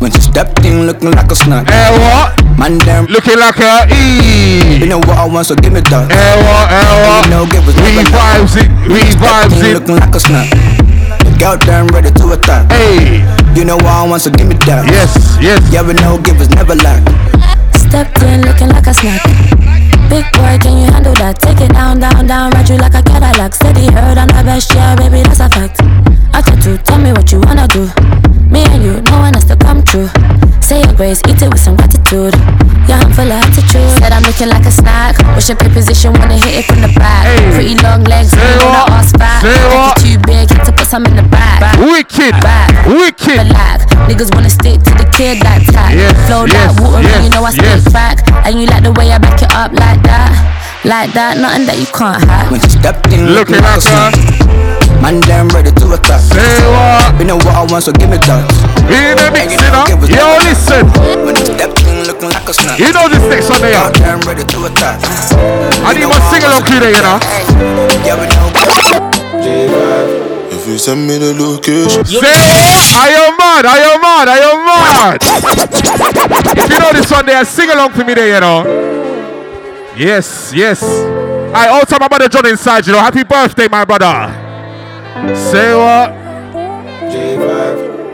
When 0.02 0.10
she 0.12 0.20
stepped 0.22 0.66
in 0.66 0.88
looking 0.90 1.12
like 1.12 1.30
a 1.30 1.36
snack. 1.36 1.70
Hey, 1.70 1.78
eh, 1.78 1.92
what? 1.94 2.58
Man, 2.58 2.80
damn. 2.80 3.06
Looking 3.06 3.38
like 3.38 3.58
a 3.62 3.86
You 3.86 4.82
E. 4.82 4.90
know 4.90 4.98
what 4.98 5.14
I 5.14 5.26
want, 5.30 5.46
so 5.46 5.54
give 5.56 5.74
me 5.74 5.82
that. 5.94 6.10
Hey, 6.10 6.18
eh, 6.18 6.42
what? 6.42 6.66
Eh, 6.74 6.82
hey, 6.82 6.98
what? 7.06 7.22
You 7.22 7.30
know, 7.30 7.46
give 7.46 7.68
us 7.70 7.76
We 7.78 8.02
vibes 8.10 8.56
it. 8.58 8.70
We 8.90 9.02
vibes 9.14 9.54
Stepped 9.54 9.62
in 9.62 9.66
it. 9.70 9.74
looking 9.78 9.98
like 10.02 10.16
a 10.16 10.20
snack. 10.20 10.50
The 11.22 11.32
girl 11.38 11.58
damn 11.62 11.86
ready 11.94 12.10
to 12.10 12.34
attack. 12.34 12.66
Hey. 12.74 13.22
You 13.54 13.64
know 13.64 13.78
what 13.78 13.94
I 13.94 14.08
want, 14.10 14.24
so 14.26 14.32
give 14.32 14.48
me 14.48 14.56
that. 14.66 14.90
Yes, 14.90 15.38
yes. 15.40 15.62
Yeah, 15.70 15.86
we 15.86 15.94
know 15.94 16.18
givers 16.18 16.50
never 16.50 16.74
lack. 16.74 17.06
Stepped 17.78 18.24
in 18.26 18.42
looking 18.42 18.70
like 18.74 18.88
a 18.90 18.94
snack. 18.98 19.22
Big 20.10 20.26
boy, 20.34 20.58
can 20.66 20.82
you 20.82 20.90
handle 20.90 21.14
that? 21.22 21.38
Take 21.38 21.62
it 21.62 21.78
down, 21.78 22.00
down, 22.02 22.26
down, 22.26 22.50
ride 22.58 22.68
you 22.68 22.78
like 22.82 22.98
a 22.98 23.04
Cadillac. 23.06 23.54
Steady 23.54 23.86
heard 23.94 24.18
on 24.18 24.28
the 24.34 24.42
best, 24.44 24.74
yeah, 24.74 24.96
baby, 24.98 25.22
that's 25.22 25.40
a 25.46 25.48
fact. 25.50 25.78
Attitude, 26.34 26.84
tell 26.90 26.98
me 26.98 27.14
what 27.14 27.32
you 27.32 27.40
wanna 27.46 27.68
do. 27.68 27.86
Me 28.52 28.64
and 28.68 28.84
you, 28.84 29.00
no 29.08 29.20
one 29.24 29.34
has 29.34 29.46
to 29.46 29.56
come 29.56 29.82
true. 29.84 30.08
Say 30.60 30.84
your 30.84 30.94
grace, 30.94 31.22
eat 31.28 31.42
it 31.42 31.48
with 31.50 31.60
some 31.60 31.76
gratitude. 31.76 32.36
Your 32.88 33.00
hand 33.00 33.16
full 33.16 33.26
of 33.32 33.40
attitude. 33.40 33.88
Said 34.00 34.12
I'm 34.12 34.24
looking 34.24 34.50
like 34.52 34.66
a 34.68 34.72
snack. 34.72 35.16
Wish 35.36 35.50
a 35.50 35.56
pay 35.56 35.70
position, 35.72 36.12
wanna 36.20 36.36
hit 36.36 36.60
it 36.60 36.66
from 36.68 36.82
the 36.84 36.92
back. 37.00 37.24
Pretty 37.56 37.76
long 37.80 38.04
legs, 38.04 38.32
Say 38.32 38.38
know 38.60 38.68
what? 38.68 38.92
that 38.92 39.08
ass 39.08 39.12
fat. 39.16 39.40
Say 39.42 39.56
Like 39.56 40.04
you 40.04 40.16
too 40.16 40.18
big, 40.28 40.48
had 40.52 40.66
to 40.68 40.72
put 40.76 40.88
some 40.88 41.06
in 41.08 41.16
the 41.16 41.24
back. 41.32 41.64
Wicked, 41.80 42.36
back. 42.44 42.70
wicked. 42.88 43.48
Black. 43.48 43.88
Niggas 44.12 44.34
wanna 44.36 44.50
stick 44.52 44.84
to 44.84 44.92
the 45.00 45.08
kid 45.16 45.40
like 45.44 45.64
that. 45.72 45.96
Yes, 45.96 46.12
Flow 46.28 46.44
yes, 46.46 46.76
like 46.76 46.84
water, 46.84 47.08
yes, 47.08 47.24
you 47.24 47.30
know 47.32 47.44
I 47.48 47.52
yes. 47.56 47.82
spit 47.82 47.94
back. 47.94 48.20
And 48.46 48.60
you 48.60 48.68
like 48.68 48.84
the 48.84 48.92
way 48.92 49.12
I 49.12 49.18
back 49.18 49.42
it 49.42 49.52
up 49.56 49.72
like 49.72 50.04
that. 50.04 50.32
Like 50.84 51.14
that, 51.14 51.38
nothing 51.40 51.68
that 51.68 51.78
you 51.80 51.86
can't 51.96 52.20
hack. 52.26 52.52
When 52.52 52.60
she 52.60 52.70
stepped 52.76 53.08
in, 53.14 53.32
Looking 53.32 53.62
like 53.64 53.64
at 53.64 53.78
a 53.80 54.12
snake. 54.12 54.91
Man, 55.02 55.20
damn 55.22 55.50
ready 55.50 55.72
to 55.72 55.94
attack. 55.98 56.22
Say 56.22 56.38
what? 56.70 57.18
We 57.18 57.26
know 57.26 57.36
what 57.42 57.58
I 57.58 57.66
want, 57.66 57.84
so 57.84 57.92
give 57.92 58.10
me 58.10 58.22
that. 58.22 58.46
In 58.86 59.18
the 59.18 59.34
mix, 59.34 59.58
you 59.58 59.72
know. 59.74 59.90
Yo, 60.06 60.38
listen. 60.46 60.86
When 61.26 61.34
she 61.34 61.46
stepped 61.58 61.82
in, 61.90 62.06
looking 62.06 62.30
like 62.30 62.46
a 62.46 62.54
snake. 62.54 62.78
You 62.78 62.94
know 62.94 63.10
this 63.10 63.26
next 63.26 63.50
one 63.50 63.66
there. 63.66 63.82
Man, 63.82 63.94
damn 63.98 64.22
ready 64.30 64.46
to 64.46 64.58
attack. 64.70 65.02
I 65.82 65.98
need 65.98 66.06
my 66.06 66.22
sing 66.30 66.46
along 66.46 66.62
crew 66.70 66.78
there, 66.78 66.94
you 66.94 67.02
know. 67.02 67.18
Yeah, 68.06 68.14
we 68.14 68.30
know. 68.30 68.54
If 70.54 70.68
you 70.70 70.78
send 70.78 71.08
me 71.10 71.18
the 71.18 71.34
location. 71.34 72.06
Say 72.06 72.22
what? 72.22 72.94
Are 72.94 73.10
you 73.10 73.26
mad? 73.42 73.66
Are 73.66 73.82
you 73.82 73.98
mad? 73.98 74.30
Are 74.30 74.38
you 74.38 74.54
mad? 74.62 75.18
if 76.62 76.70
you 76.70 76.78
know 76.78 76.94
this 76.94 77.10
one 77.10 77.26
there, 77.26 77.44
sing 77.44 77.72
along 77.74 77.92
for 77.94 78.06
me 78.06 78.14
there, 78.14 78.30
you 78.36 78.40
know. 78.40 78.70
Yes, 79.98 80.54
yes. 80.54 80.84
I 81.54 81.68
also 81.74 81.98
my 82.00 82.08
brother 82.08 82.30
John 82.30 82.46
inside, 82.46 82.86
you 82.86 82.94
know. 82.94 83.00
Happy 83.00 83.24
birthday, 83.24 83.68
my 83.68 83.84
brother. 83.84 84.51
Say 85.12 85.76
what? 85.76 86.16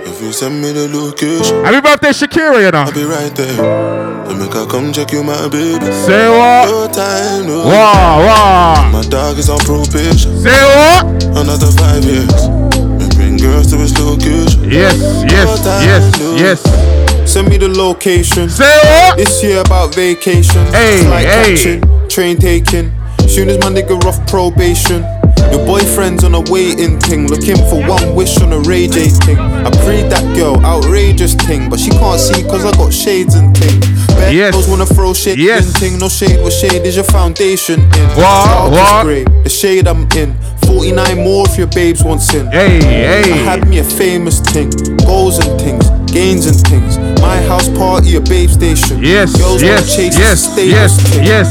If 0.08 0.20
you 0.20 0.34
send 0.34 0.60
me 0.60 0.72
the 0.72 0.90
location. 0.90 1.64
Happy 1.64 1.80
birthday, 1.80 2.10
Shakira, 2.10 2.66
you 2.66 2.72
know. 2.72 2.90
I'll 2.90 2.92
be 2.92 3.04
right 3.04 3.30
there. 3.36 4.26
Let 4.26 4.38
me 4.40 4.48
come 4.50 4.92
check 4.92 5.12
you, 5.12 5.24
my 5.24 5.48
baby. 5.48 5.86
Say 6.10 6.28
what? 6.28 6.66
No 6.66 6.88
time, 6.92 7.46
no. 7.46 7.66
Wow, 7.66 8.26
wow. 8.26 8.90
My 8.92 9.04
dog 9.04 9.38
is 9.38 9.48
on 9.48 9.60
probation. 9.60 10.40
Say 10.42 10.50
what? 10.50 11.06
Another 11.38 11.70
five 11.78 12.04
years. 12.04 12.50
We 12.98 13.06
bring 13.16 13.38
girls 13.38 13.70
to 13.70 13.78
his 13.78 13.94
location. 14.00 14.66
Yes, 14.66 14.98
yes, 15.30 15.62
yes, 15.86 16.20
yes. 16.42 17.32
Send 17.32 17.50
me 17.50 17.58
the 17.58 17.70
location. 17.70 18.50
Say 18.50 18.66
what? 18.66 19.18
This 19.18 19.44
year 19.44 19.62
about 19.62 19.94
vacation. 19.94 20.66
Hey, 20.74 21.04
Flight 21.06 21.28
hey. 21.28 21.56
catching, 21.56 22.10
train 22.10 22.38
taking. 22.38 22.92
Soon 23.30 23.50
as 23.50 23.60
my 23.60 23.70
nigga 23.70 24.04
off 24.06 24.18
probation. 24.26 25.06
Your 25.52 25.66
boyfriend's 25.66 26.24
on 26.24 26.34
a 26.36 26.42
waiting 26.52 27.00
thing, 27.00 27.28
looking 27.28 27.58
for 27.70 27.80
one 27.88 28.16
wish 28.16 28.40
on 28.42 28.54
a 28.54 28.60
Ray 28.60 28.88
J 28.88 29.08
thing. 29.10 29.38
I 29.40 29.70
prayed 29.84 30.10
that 30.12 30.24
girl, 30.36 30.64
outrageous 30.66 31.34
thing, 31.36 31.70
but 31.70 31.80
she 31.80 31.90
can't 31.90 32.20
see 32.20 32.44
cause 32.44 32.66
I 32.66 32.72
got 32.72 32.94
shades 32.94 33.36
and 33.36 33.56
thing. 33.58 33.80
Bare 34.18 34.32
Yes. 34.34 34.54
girls 34.54 34.68
wanna 34.68 34.86
throw 34.86 35.14
shade 35.14 35.38
Yes. 35.40 35.66
in 35.68 35.72
thing, 35.74 35.98
no 36.00 36.10
shade, 36.10 36.42
what 36.42 36.54
shade 36.54 36.86
is 36.86 36.96
your 36.96 37.06
foundation 37.06 37.80
in? 37.82 38.08
What? 38.16 38.72
What? 38.72 39.44
the 39.44 39.50
shade 39.50 39.88
I'm 39.88 40.08
in. 40.16 40.36
49 40.66 41.24
more 41.24 41.46
if 41.48 41.58
your 41.58 41.68
babes 41.68 42.04
want 42.04 42.22
sin. 42.22 42.48
Hey, 42.52 42.82
hey. 42.84 43.32
I 43.32 43.38
had 43.38 43.68
me 43.70 43.80
a 43.80 43.84
famous 43.84 44.40
thing, 44.42 44.70
goals 45.06 45.38
and 45.40 45.60
things, 45.62 45.90
gains 46.12 46.46
and 46.46 46.58
things. 46.68 46.98
My 47.22 47.38
house 47.44 47.70
party, 47.70 48.16
a 48.18 48.22
babe 48.22 48.50
station. 48.50 49.02
Yes, 49.02 49.34
Girls 49.38 49.62
yes, 49.64 49.96
chase 49.96 50.18
yes, 50.20 50.50
yes, 50.58 51.00
thing. 51.10 51.24
yes. 51.24 51.50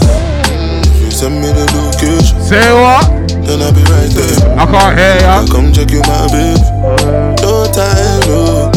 Send 1.17 1.41
me 1.41 1.47
the 1.49 1.65
location. 1.81 2.43
Say 2.43 2.73
what? 2.75 3.26
Then 3.47 3.63
I'll 3.63 3.73
be 3.73 3.83
right 3.87 4.11
there. 4.11 4.59
I 4.59 4.65
can't 4.67 4.99
hear 4.99 5.17
ya. 5.23 5.39
I'll 5.41 5.47
come 5.49 5.73
check 5.73 5.91
you, 5.91 6.03
my 6.03 6.27
baby. 6.35 6.59
No 7.47 7.63
time, 7.71 8.21
no. 8.27 8.71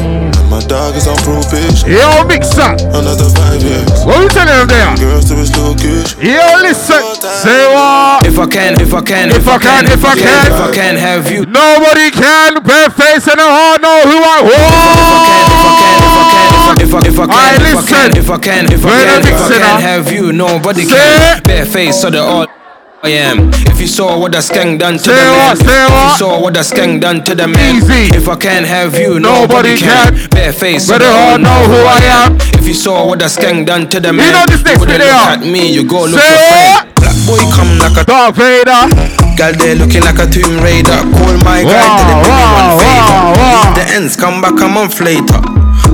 And 0.00 0.48
my 0.48 0.60
dog 0.64 0.96
is 0.96 1.04
on 1.06 1.16
probation. 1.20 1.92
Yo, 1.92 2.24
mixer. 2.24 2.72
Another 2.96 3.28
five 3.36 3.60
years. 3.60 3.84
What 4.08 4.24
you 4.24 4.28
telling 4.32 4.64
them 4.64 4.68
there? 4.72 4.96
Girls 4.96 5.28
to 5.28 5.34
his 5.36 5.52
location. 5.56 6.16
Yo, 6.24 6.40
listen. 6.64 7.04
Say 7.44 7.68
what? 7.76 8.24
If 8.24 8.38
I 8.40 8.46
can, 8.48 8.80
if 8.80 8.92
I 8.94 9.02
can, 9.04 9.28
If 9.30 9.44
I 9.46 9.58
can, 9.60 9.84
if 9.92 10.04
I 10.04 10.14
can. 10.16 10.46
if 10.48 10.60
I 10.60 10.70
can 10.72 10.96
have 10.96 11.30
you. 11.30 11.44
Nobody 11.44 12.08
can. 12.10 12.62
Bare 12.64 12.88
face 12.90 13.28
and 13.28 13.36
a 13.40 13.44
heart 13.44 13.82
know 13.84 14.00
who 14.08 14.16
I 14.24 14.38
want. 14.40 15.84
If 16.80 16.92
I, 16.94 16.98
if 17.06 17.18
I 17.18 17.26
can, 17.26 17.60
if 17.60 17.64
I 17.64 17.76
listen. 17.76 17.86
can, 17.88 18.16
if 18.16 18.30
I 18.30 18.38
can, 18.38 18.72
if 18.72 18.84
I 18.84 18.88
When 18.88 19.04
can, 19.04 19.08
I 19.08 19.18
if 19.18 19.24
mix 19.24 19.40
I 19.40 19.48
can 19.48 19.62
up. 19.76 19.80
have 19.80 20.12
you, 20.12 20.32
nobody 20.32 20.84
Say 20.84 20.96
can. 20.96 21.42
Bare 21.42 21.66
face, 21.66 22.00
so 22.00 22.10
the 22.10 22.20
all. 22.22 22.46
I 23.04 23.10
am. 23.20 23.50
If 23.68 23.80
you 23.80 23.86
saw 23.86 24.18
what 24.18 24.32
the 24.32 24.38
skank 24.38 24.78
done 24.80 24.94
to 24.94 24.98
Say 24.98 25.12
the 25.12 25.20
man, 25.20 25.48
what, 25.52 25.58
say 25.58 25.84
if 25.84 25.92
you 25.92 26.16
saw 26.16 26.40
what 26.40 26.54
the 26.54 26.60
skank 26.60 27.00
done 27.02 27.22
to 27.24 27.34
the 27.34 27.46
man, 27.46 27.76
Easy. 27.76 28.16
if 28.16 28.28
I 28.28 28.36
can't 28.36 28.64
have 28.66 28.96
you, 28.98 29.20
Nobody 29.20 29.76
nobody, 29.76 29.76
can. 29.76 30.16
can. 30.16 30.28
Bare 30.30 30.52
face, 30.52 30.86
so 30.86 30.94
But 30.94 31.04
the 31.04 31.12
they 31.12 31.12
all 31.12 31.38
know 31.38 31.60
who 31.68 31.78
I 31.84 32.00
am. 32.24 32.36
If 32.56 32.66
you 32.66 32.72
saw 32.74 33.06
what 33.06 33.18
the 33.18 33.26
skank 33.26 33.66
done 33.66 33.88
to 33.90 34.00
the 34.00 34.12
man, 34.12 34.24
you 34.24 34.32
know 34.32 34.46
this 34.48 34.64
next 34.64 34.80
video. 34.84 35.04
look 35.04 35.36
at 35.36 35.40
me, 35.44 35.68
you 35.72 35.84
go 35.84 36.06
look 36.08 36.16
Say 36.20 36.32
your 36.32 36.48
friend. 36.48 36.94
Black 36.96 37.18
boy 37.28 37.42
come 37.52 37.72
like 37.76 37.96
a 38.00 38.04
Darth 38.08 38.36
Vader. 38.40 38.82
Girl, 39.36 39.52
they 39.52 39.74
looking 39.74 40.00
like 40.00 40.16
a 40.18 40.26
Tomb 40.30 40.62
Raider. 40.64 41.04
Call 41.12 41.36
my 41.44 41.60
guy, 41.60 41.76
Wow, 41.76 42.00
tell 42.00 42.08
him 42.08 42.20
do 42.24 42.30
me 42.32 42.40
wow, 42.40 42.56
one 42.56 42.72
favor. 42.80 43.20
wow, 43.20 43.36
wow. 43.36 43.74
The 43.76 43.84
ends, 44.00 44.16
come 44.16 44.40
back 44.40 44.56
a 44.64 44.68
month 44.68 45.00
later. 45.04 45.40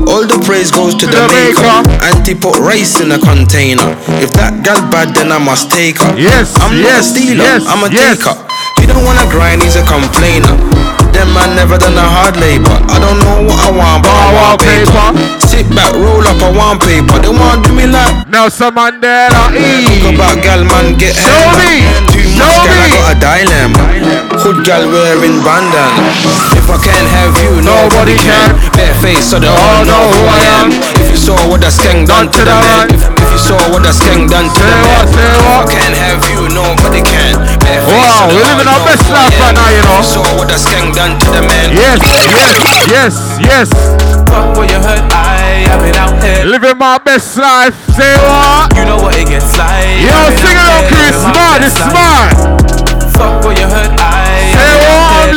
All 0.08 0.24
the 0.26 0.38
praise 0.44 0.70
goes 0.70 0.94
to, 0.96 1.06
To 1.06 1.06
the, 1.06 1.12
the 1.12 1.28
maker. 1.32 1.62
maker. 1.62 2.04
Auntie 2.06 2.34
put 2.38 2.56
rice 2.58 3.00
in 3.00 3.12
a 3.12 3.18
container. 3.18 3.94
If 4.22 4.32
that 4.38 4.62
girl 4.64 4.80
bad, 4.90 5.14
then 5.14 5.30
I 5.32 5.38
must 5.38 5.70
take 5.70 5.98
her. 6.00 6.12
Yes, 6.18 6.54
I'm 6.60 6.80
not 6.82 7.00
a 7.00 7.04
stealer, 7.04 7.44
yes, 7.44 7.66
I'm 7.68 7.82
a 7.84 7.90
yes. 7.92 8.18
taker. 8.18 8.34
He 8.80 8.86
don't 8.88 9.04
wanna 9.04 9.28
grind, 9.30 9.62
he's 9.62 9.76
a 9.76 9.84
complainer. 9.84 10.56
Them 11.12 11.34
man 11.34 11.54
never 11.58 11.76
done 11.76 11.98
a 11.98 12.06
hard 12.06 12.38
labor. 12.38 12.70
I 12.88 12.96
don't 13.02 13.18
know 13.20 13.42
what 13.44 13.58
I 13.60 13.70
want, 13.74 14.00
but 14.06 14.14
I 14.14 14.28
want 14.30 14.56
paper. 14.62 15.06
Sit 15.42 15.66
back, 15.74 15.92
roll 15.98 16.22
up, 16.24 16.38
I 16.40 16.50
want 16.54 16.80
paper. 16.80 17.18
They 17.18 17.28
want 17.28 17.66
to 17.66 17.70
do 17.70 17.76
me 17.76 17.86
like 17.90 18.30
Nelson 18.30 18.72
Mandela. 18.72 19.50
E. 19.52 19.84
Talk 20.00 20.14
about 20.14 20.36
gal, 20.42 20.62
man, 20.64 20.96
get 20.96 21.14
Show 21.18 21.44
me. 21.58 21.82
Too 22.14 22.24
Show 22.38 22.46
much 22.46 22.62
gal, 22.62 22.78
I 22.78 22.86
me. 22.86 22.94
got 22.94 23.10
a 23.10 23.14
dilemma. 23.20 24.29
Hood 24.40 24.64
gal 24.64 24.88
wearing 24.88 25.36
bandana. 25.44 26.00
If 26.56 26.64
I 26.72 26.80
can't 26.80 27.08
have 27.12 27.36
you, 27.44 27.60
nobody 27.60 28.16
can. 28.16 28.56
Bare 28.72 28.96
face, 29.04 29.28
so 29.28 29.36
they 29.36 29.52
all 29.52 29.84
know 29.84 30.00
who 30.16 30.22
I 30.24 30.40
am. 30.64 30.68
If 30.96 31.12
you 31.12 31.20
saw 31.20 31.36
what 31.44 31.60
the 31.60 31.68
skank 31.68 32.08
done 32.08 32.32
to 32.32 32.40
the 32.48 32.56
man, 32.56 32.88
if, 32.88 33.04
if 33.04 33.28
you 33.36 33.40
saw 33.40 33.60
what 33.68 33.84
the 33.84 33.92
skank 33.92 34.32
done 34.32 34.48
to 34.48 34.62
the 34.64 34.76
man, 34.80 35.04
if 35.12 35.44
I 35.44 35.68
can't 35.68 35.92
have 35.92 36.24
you, 36.32 36.48
nobody 36.56 37.04
can. 37.04 37.36
Bare 37.60 37.84
face, 37.84 37.92
Wow, 37.92 38.32
so 38.32 38.32
we're 38.32 38.48
living 38.48 38.68
our 38.72 38.80
best 38.88 39.04
life 39.12 39.36
right 39.44 39.52
now, 39.52 39.68
you 39.68 39.82
know. 39.84 40.00
If 40.00 40.08
you 40.08 40.24
saw 40.24 40.24
what 40.40 40.48
the 40.48 40.56
skank 40.56 40.96
done 40.96 41.20
to 41.20 41.28
the 41.36 41.42
man. 41.44 41.76
Yes, 41.76 42.00
yes, 42.32 42.56
yes, 42.88 43.14
yes. 43.44 43.68
Fuck 44.32 44.56
what 44.56 44.72
you 44.72 44.80
heard, 44.80 45.04
I 45.12 45.68
have 45.68 45.84
been 45.84 45.96
out 46.00 46.16
here. 46.24 46.48
Living 46.48 46.80
my 46.80 46.96
best 47.04 47.36
life. 47.36 47.76
Say 47.92 48.16
what? 48.24 48.72
You 48.72 48.88
know 48.88 48.96
what 48.96 49.12
it 49.20 49.28
gets 49.28 49.52
like. 49.60 50.00
Yo, 50.00 50.16
sing 50.40 50.56
it 50.56 50.64
out 50.64 50.80
on, 50.80 50.88
here 50.88 51.12
Chris. 51.12 51.16
Smart, 51.20 51.60
it's 51.60 51.76
smart. 51.76 52.29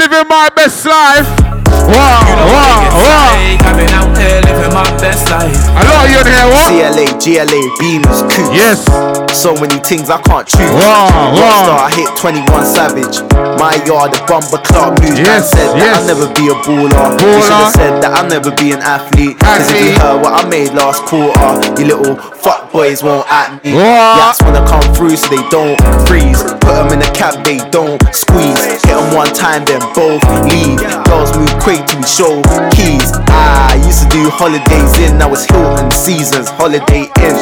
Living 0.09 0.27
my 0.27 0.49
best 0.49 0.85
life. 0.85 1.72
Wow, 1.89 2.23
You 2.23 2.35
know 2.39 2.47
what 2.47 2.63
it 2.63 2.63
wow, 2.63 2.79
gets 2.83 2.95
wow. 3.03 3.31
I've 3.67 3.77
been 3.77 3.93
out 3.93 4.11
here 4.17 4.39
living 4.47 4.73
my 4.73 4.87
best 5.01 5.29
life. 5.29 5.51
I 5.75 5.81
know 5.83 6.03
you 6.07 6.19
in 6.21 6.27
here, 6.29 6.47
what? 6.49 6.67
CLA, 6.71 7.05
GLA, 7.19 7.61
beamers, 7.79 8.19
coupe. 8.31 8.53
Yes. 8.55 8.85
So 9.33 9.53
many 9.57 9.81
things 9.81 10.09
I 10.09 10.21
can't 10.21 10.47
choose. 10.47 10.61
Wow, 10.77 11.09
Rockstar, 11.33 11.75
wow. 11.75 11.87
I 11.87 11.91
hit 11.91 12.07
21 12.15 12.65
Savage. 12.65 13.17
My 13.59 13.75
yard, 13.83 14.13
the 14.13 14.21
bumper 14.29 14.61
club 14.61 15.01
move. 15.01 15.17
Man 15.19 15.25
Yes, 15.41 15.51
said 15.51 15.73
that 15.73 15.81
yes. 15.83 15.97
I'll 15.99 16.07
never 16.07 16.27
be 16.37 16.47
a 16.53 16.55
baller. 16.63 16.87
You 16.87 17.27
Baller. 17.27 17.41
should 17.43 17.59
have 17.59 17.73
said 17.73 17.93
that 18.05 18.11
I'll 18.13 18.29
never 18.29 18.51
be 18.55 18.71
an 18.71 18.79
athlete. 18.85 19.39
Cause 19.41 19.67
if 19.73 19.77
you 19.81 19.91
heard 19.99 20.21
what 20.21 20.37
I 20.37 20.47
made 20.47 20.71
last 20.77 21.01
quarter, 21.09 21.49
you 21.81 21.89
little 21.91 22.15
fuck 22.45 22.71
boys 22.71 23.01
won't 23.03 23.25
at 23.27 23.57
me. 23.65 23.73
What? 23.73 24.21
Yaks 24.21 24.39
wanna 24.45 24.63
come 24.69 24.85
through 24.93 25.17
so 25.17 25.27
they 25.33 25.41
don't 25.49 25.75
freeze. 26.07 26.39
Put 26.61 26.77
them 26.85 26.93
in 26.93 27.01
a 27.01 27.09
cab, 27.17 27.41
they 27.43 27.57
don't 27.73 27.97
squeeze. 28.13 28.61
Hit 28.85 28.85
them 28.93 29.17
one 29.17 29.33
time, 29.33 29.65
then 29.65 29.81
both 29.97 30.21
leave. 30.45 30.77
Girls 31.09 31.33
move 31.35 31.49
quick 31.57 31.72
to 31.81 31.95
we 31.97 32.05
show 32.05 32.41
keys. 32.75 33.09
I 33.33 33.81
used 33.85 34.05
to 34.05 34.07
do 34.13 34.29
holidays 34.29 34.93
in, 35.01 35.17
now 35.17 35.31
it's 35.33 35.45
Hilton 35.49 35.89
seasons, 35.91 36.49
holiday 36.53 37.09
in. 37.25 37.33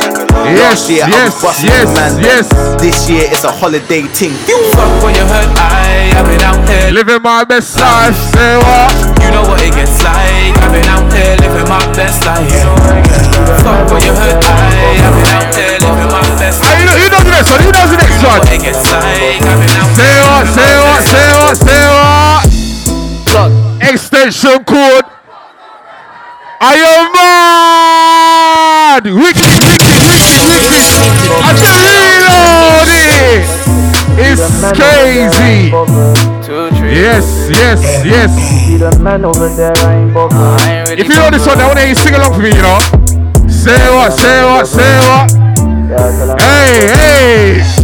Yes, 0.56 0.88
Last 0.88 0.90
year 0.90 1.04
I 1.04 1.10
yes, 1.10 1.34
was 1.36 1.44
busting 1.44 1.70
yes, 1.70 1.88
man. 1.96 2.12
yes. 2.24 2.46
This 2.82 2.98
year 3.10 3.26
it's 3.28 3.44
a 3.44 3.52
holiday 3.52 4.08
ting. 4.16 4.32
Fuck 4.76 4.92
what 5.04 5.14
you 5.16 5.26
heard, 5.28 5.52
I 5.60 6.16
have 6.16 6.26
been 6.28 6.42
out 6.42 6.60
here. 6.70 6.92
Living 6.92 7.22
my 7.22 7.44
best 7.44 7.76
life. 7.80 8.16
Say 8.32 8.56
what? 8.58 8.94
You 9.22 9.30
know 9.36 9.44
what 9.48 9.60
it 9.62 9.74
gets 9.76 10.00
like. 10.04 10.56
I've 10.64 10.72
been 10.72 10.88
out 10.88 11.06
here 11.12 11.36
living 11.44 11.68
my 11.68 11.84
best 11.94 12.24
life. 12.26 12.48
Fuck 13.62 13.92
what 13.92 14.02
you 14.04 14.14
heard, 14.16 14.40
I 14.44 14.96
have 15.04 15.14
been 15.16 15.32
out 15.36 15.52
here 15.56 15.76
living 15.84 16.10
my 16.12 16.24
best 16.40 16.64
you 16.64 16.68
life. 16.72 16.86
know, 16.88 16.96
you 16.98 17.10
know 17.12 17.22
the 17.22 17.32
next 17.36 17.50
one. 17.52 17.62
You 17.62 17.72
know 17.72 17.86
the 17.86 17.98
next 18.00 18.16
You 18.16 18.24
know 18.24 18.30
one. 18.32 18.40
what 18.40 18.52
it 18.56 18.62
gets 18.64 18.84
like. 18.92 19.44
I've 19.44 19.60
been 19.60 19.76
out 19.76 19.92
Say 19.94 20.08
here 20.08 20.24
what? 20.26 20.46
Say 20.48 20.72
my 20.72 20.82
what? 20.82 21.00
best 21.00 21.12
Say 21.12 21.28
life. 21.28 21.42
what? 21.44 21.56
Say 21.62 21.84
what? 21.92 22.11
Extension 24.24 24.64
code. 24.66 25.04
Are 26.62 26.78
you 26.78 27.10
mad? 27.12 29.04
Wicked, 29.04 29.58
wicked, 29.66 29.98
wicked, 30.06 30.46
wicked. 30.46 30.86
I 31.42 31.58
you, 31.58 31.74
reload 31.90 32.86
it. 33.02 33.50
It's 34.22 34.46
crazy. 34.78 35.74
Yes, 36.94 37.50
yes, 37.50 37.82
yes. 38.06 38.32
If 41.00 41.10
you 41.10 41.16
know 41.16 41.30
this 41.32 41.48
one, 41.48 41.60
I 41.60 41.66
want 41.66 41.80
to 41.80 41.88
you 41.90 41.96
sing 41.96 42.14
along 42.14 42.34
for 42.36 42.42
me, 42.42 42.50
you 42.50 42.62
know. 42.62 42.78
Say 43.50 43.90
what, 43.90 44.14
say 44.14 44.44
what, 44.44 44.68
say 44.68 45.00
what. 45.00 45.32
Hey, 46.40 46.86
hey. 46.94 47.81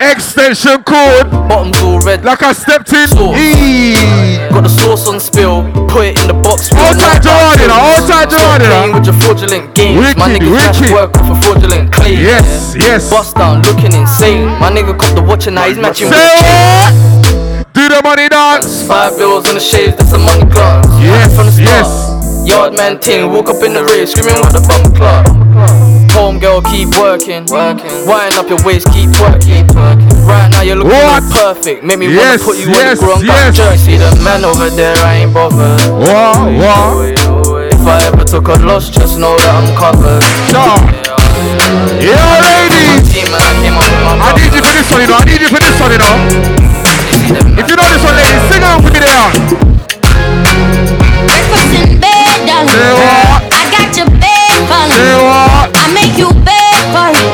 Extension 0.00 0.82
cord. 0.84 1.30
Bottoms 1.30 1.80
all 1.82 2.00
red. 2.00 2.24
Like 2.24 2.42
I 2.42 2.52
stepped 2.52 2.92
in. 2.92 3.08
Got 3.10 4.62
the 4.62 4.68
sauce 4.68 5.08
on 5.08 5.20
spill. 5.20 5.62
Put 5.88 6.06
it 6.06 6.20
in 6.22 6.28
the 6.28 6.34
box. 6.34 6.72
All 6.72 6.94
time 6.94 7.20
Jordan, 7.20 7.60
you 7.60 7.68
know, 7.68 7.78
all 7.80 8.00
time 8.06 8.28
Jordan, 8.28 8.62
you 8.62 8.68
know. 8.68 8.80
Playing 8.80 8.94
with 8.94 9.06
your 9.06 9.18
fraudulent 9.20 9.74
games. 9.74 10.16
My 10.16 10.28
Wicked, 10.28 10.42
nigga 10.42 10.58
cash 10.60 10.80
wicked. 10.80 10.94
work 10.94 11.12
with 11.12 11.30
a 11.30 11.36
fraudulent 11.42 11.92
claim. 11.92 12.18
Yes, 12.20 12.74
yes. 12.78 13.10
Bust 13.10 13.36
down, 13.36 13.62
looking 13.62 13.92
insane. 13.92 14.46
My 14.60 14.70
nigga 14.70 14.96
cop 14.98 15.14
the 15.14 15.22
watch 15.22 15.46
and 15.46 15.56
now 15.56 15.68
he's 15.68 15.78
matching 15.78 16.08
with 16.08 16.16
Say 16.16 16.36
the 16.36 17.62
chain. 17.62 17.64
Do 17.72 17.88
the 17.88 18.00
money 18.02 18.28
dance. 18.28 18.86
Five 18.86 19.16
bills 19.16 19.48
on 19.48 19.54
the 19.54 19.60
shades, 19.60 19.96
that's 19.96 20.12
a 20.12 20.18
money 20.18 20.44
class. 20.50 20.84
Yes, 21.00 21.34
from 21.34 21.46
the 21.46 21.52
start. 21.52 21.68
yes. 21.68 22.48
Yard 22.48 22.74
man 22.76 22.98
ting, 23.00 23.30
walk 23.32 23.48
up 23.48 23.62
in 23.62 23.72
the 23.72 23.84
rave, 23.84 24.08
screaming 24.08 24.34
with 24.40 24.52
the 24.52 24.60
bum 24.66 24.92
clock. 24.94 26.01
Home 26.22 26.38
girl, 26.38 26.62
keep 26.62 26.86
working. 27.02 27.42
Working. 27.50 27.90
Wind 28.06 28.38
up 28.38 28.46
your 28.48 28.62
waist, 28.62 28.86
keep 28.94 29.10
working. 29.18 29.66
Right 30.22 30.46
now 30.54 30.62
you're 30.62 30.76
looking 30.78 30.94
What? 30.94 31.22
perfect. 31.34 31.82
Make 31.82 31.98
me 31.98 32.06
Yes, 32.14 32.38
wanna 32.38 32.38
put 32.46 32.56
you 32.62 32.70
yes, 32.70 33.02
on 33.02 33.18
the 33.18 33.26
ground. 33.26 33.26
yes. 33.26 33.56
Jerk. 33.58 33.74
See 33.76 33.96
the 33.98 34.06
man 34.22 34.44
over 34.44 34.70
there, 34.70 34.94
I 35.02 35.26
ain't 35.26 35.34
bothered. 35.34 35.82
What, 35.90 36.38
what? 36.62 37.18
If 37.74 37.82
I 37.82 37.98
ever 38.06 38.22
took 38.24 38.46
a 38.46 38.54
loss, 38.62 38.88
just 38.88 39.18
know 39.18 39.34
that 39.34 39.50
I'm 39.50 39.66
covered. 39.74 40.22
Yo, 40.54 40.62
ladies. 42.38 43.02
I 44.14 44.30
need 44.38 44.54
you 44.54 44.62
for 44.62 44.70
this 44.70 44.86
one, 44.94 45.02
you 45.02 45.08
know. 45.10 45.18
I 45.18 45.26
need 45.26 45.40
you 45.42 45.48
for 45.50 45.58
this 45.58 45.74
one, 45.82 45.90
you 45.90 45.98
know. 45.98 46.14
If 47.58 47.66
you 47.66 47.74
know 47.74 47.88
this 47.90 48.02
one, 48.06 48.14
ladies, 48.14 48.42
sing 48.46 48.62
along 48.62 48.84
with 48.86 48.94
me 48.94 49.00
there. 49.02 49.26
Breakfast 51.26 51.74
in 51.82 51.98
bed, 51.98 52.46
darling. 52.46 52.70
Say 52.70 52.94
what? 52.94 53.42
I 53.50 53.62
got 53.74 53.90
your 53.98 54.06
bed 54.22 54.54
calling. 54.70 55.51
You 56.22 56.30
bed 56.46 56.78
for 56.94 57.08
you. 57.18 57.28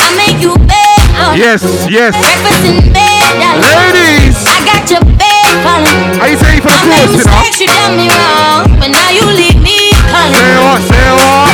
I 0.00 0.08
make 0.16 0.40
you 0.40 0.56
for 0.56 1.28
you. 1.36 1.44
Yes, 1.44 1.60
yes. 1.92 2.16
Breakfast 2.16 2.64
in 2.64 2.80
bed, 2.96 3.30
darling. 3.36 3.68
Ladies. 3.68 4.36
I 4.48 4.56
got 4.64 4.88
your 4.88 5.04
bed 5.20 5.44
calling. 5.60 6.00
How 6.16 6.26
you 6.32 6.38
say 6.40 6.56
for 6.64 6.72
the 6.72 6.80
I 6.80 6.88
made 6.88 7.12
you 7.12 7.20
know? 7.20 7.44
you 7.60 7.68
done 7.68 7.94
me 8.00 8.06
wrong, 8.08 8.64
but 8.80 8.88
now 8.88 9.08
you 9.12 9.24
leave 9.28 9.60
me 9.60 9.92
calling. 10.08 10.40
Say 10.40 10.56
what, 10.64 10.80
say 10.88 11.08
what? 11.20 11.52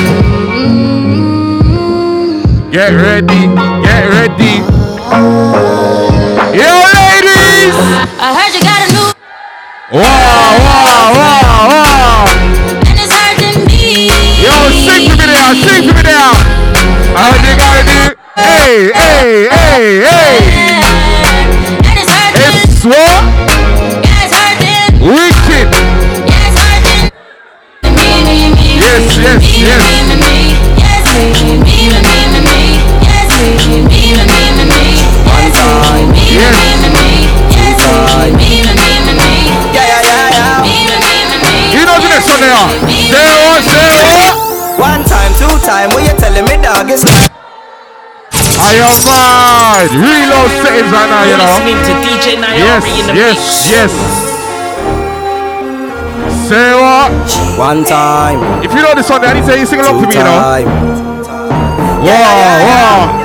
Mm-hmm. 1.10 1.90
Get 2.70 2.92
ready, 2.94 3.42
get 3.82 4.02
ready. 4.14 4.54
Yo, 6.54 6.70
ladies. 6.94 7.74
I 8.22 8.30
heard 8.38 8.52
you 8.54 8.62
got 8.62 8.78
a 8.86 8.88
new 8.94 9.10
wow, 9.98 10.29
me. 18.70 18.92
Yeah, 39.74 39.82
yeah, 39.82 39.98
yeah, 40.06 40.30
yeah. 40.30 40.62
Me, 40.62 40.86
me, 40.86 40.94
me, 40.94 41.26
me, 41.26 41.42
me. 41.42 41.74
You 41.74 41.82
know 41.86 41.98
the 41.98 42.06
next 42.08 42.28
one 42.28 42.40
there. 42.40 42.54
Say 42.86 43.26
what, 43.46 43.62
say 43.66 43.90
what? 43.98 44.34
One 44.78 45.02
time, 45.04 45.32
two 45.34 45.58
time, 45.66 45.90
when 45.94 46.04
you 46.04 46.12
telling 46.18 46.44
me 46.44 46.56
dog 46.62 46.90
it's 46.90 47.04
I 48.60 48.76
am 48.84 48.92
mad. 49.08 49.88
Reload 49.96 50.50
settings 50.60 50.90
right 50.92 51.08
now, 51.08 51.24
you 51.24 51.36
know. 51.40 51.48
Listening 51.48 51.80
to 51.88 51.92
DJ 52.04 52.36
Nyari 52.36 52.58
Yes, 52.60 52.84
in 53.00 53.04
the 53.08 53.14
yes, 53.16 53.38
mix. 53.40 53.70
yes. 53.72 53.92
Say 56.48 56.74
what? 56.74 57.12
One 57.58 57.84
time. 57.84 58.40
If 58.64 58.72
you 58.74 58.82
know 58.82 58.94
this 58.94 59.08
one, 59.08 59.24
I 59.24 59.32
need 59.34 59.46
to 59.46 59.58
you 59.58 59.66
sing 59.66 59.80
along 59.80 60.00
to 60.02 60.06
me, 60.08 60.14
you 60.14 60.24
know. 60.24 60.38
time. 60.40 60.66
Wow, 62.02 62.64
wow. 62.66 63.19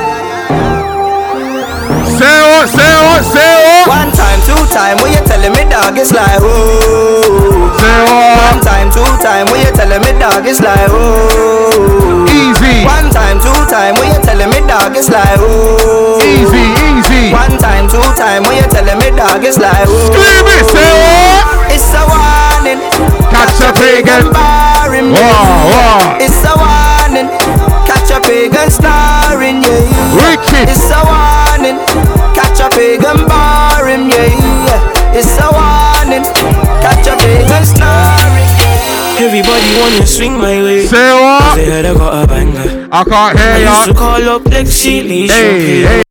Say 2.15 2.23
what, 2.23 2.67
say 2.71 2.95
what, 3.03 3.23
say 3.27 3.43
what? 3.43 3.87
One 3.91 4.11
time, 4.15 4.39
two 4.47 4.55
time, 4.71 4.95
when 5.03 5.11
you 5.11 5.21
telling 5.27 5.51
me 5.51 5.63
dog 5.67 5.97
it's 5.99 6.13
like 6.15 6.39
oh. 6.39 7.75
Say 7.75 7.97
what? 8.07 8.55
One 8.55 8.59
time, 8.63 8.87
two 8.91 9.03
time, 9.19 9.45
when 9.51 9.59
you 9.67 9.71
telling 9.75 9.99
me 9.99 10.11
dog 10.19 10.47
it's 10.47 10.61
like 10.63 10.87
oh. 10.89 12.23
Easy. 12.31 12.87
One 12.87 13.11
time, 13.11 13.37
two 13.43 13.51
time, 13.67 13.95
when 13.99 14.15
you 14.15 14.19
telling 14.23 14.47
me 14.49 14.59
dog 14.63 14.95
it's 14.95 15.11
like 15.11 15.39
oh. 15.43 16.19
Easy, 16.23 16.63
easy. 16.87 17.35
One 17.35 17.59
time, 17.59 17.91
two 17.91 17.99
time, 18.15 18.43
when 18.47 18.63
you 18.63 18.67
telling 18.71 18.97
me 18.97 19.11
dog 19.11 19.43
it's 19.43 19.59
like 19.59 19.83
oh. 19.83 20.07
Scream 20.07 20.47
it, 20.55 20.65
say 20.71 20.91
what? 20.95 21.67
It's 21.75 21.91
a 21.91 22.01
warning. 22.07 22.79
Catch 23.27 23.59
a 23.59 23.69
pagan. 23.75 24.31
Barring. 24.31 25.11
Wow, 25.11 25.67
wow. 25.67 26.17
It's 26.23 26.39
a 26.47 26.53
warning. 26.55 27.27
Catch 27.83 28.15
a 28.15 28.19
pagan 28.23 28.71
starring, 28.71 29.59
yeah. 29.61 29.83
yeah. 29.83 30.15
Wicked. 30.15 30.71
It's 30.71 30.87
a 30.95 31.03
warning. 31.03 31.75
Catch 32.75 32.83
a 32.83 32.99
pagan 32.99 33.27
barring, 33.29 34.09
yeah. 34.09 34.27
yeah. 34.67 35.15
It's 35.15 35.39
a 35.39 35.47
warning. 35.47 36.23
Catch 36.83 37.07
a 37.07 37.15
pagan 37.15 37.63
starring. 37.63 38.49
Everybody 39.17 39.79
wanna 39.79 40.05
swing 40.05 40.33
my 40.33 40.61
way. 40.61 40.85
Say 40.85 41.13
what? 41.13 41.55
They 41.55 41.65
heard 41.71 41.85
I 41.85 41.93
got 41.93 42.23
a 42.23 42.27
banger. 42.27 42.89
I 42.91 43.03
can't 43.05 43.39
I 43.39 43.59
used 43.59 43.85
to 43.87 43.93
call 43.93 44.29
up 44.29 44.41
Lexi 44.43 45.07
Lee. 45.07 45.27
Hey, 45.29 45.83
hey, 45.83 46.04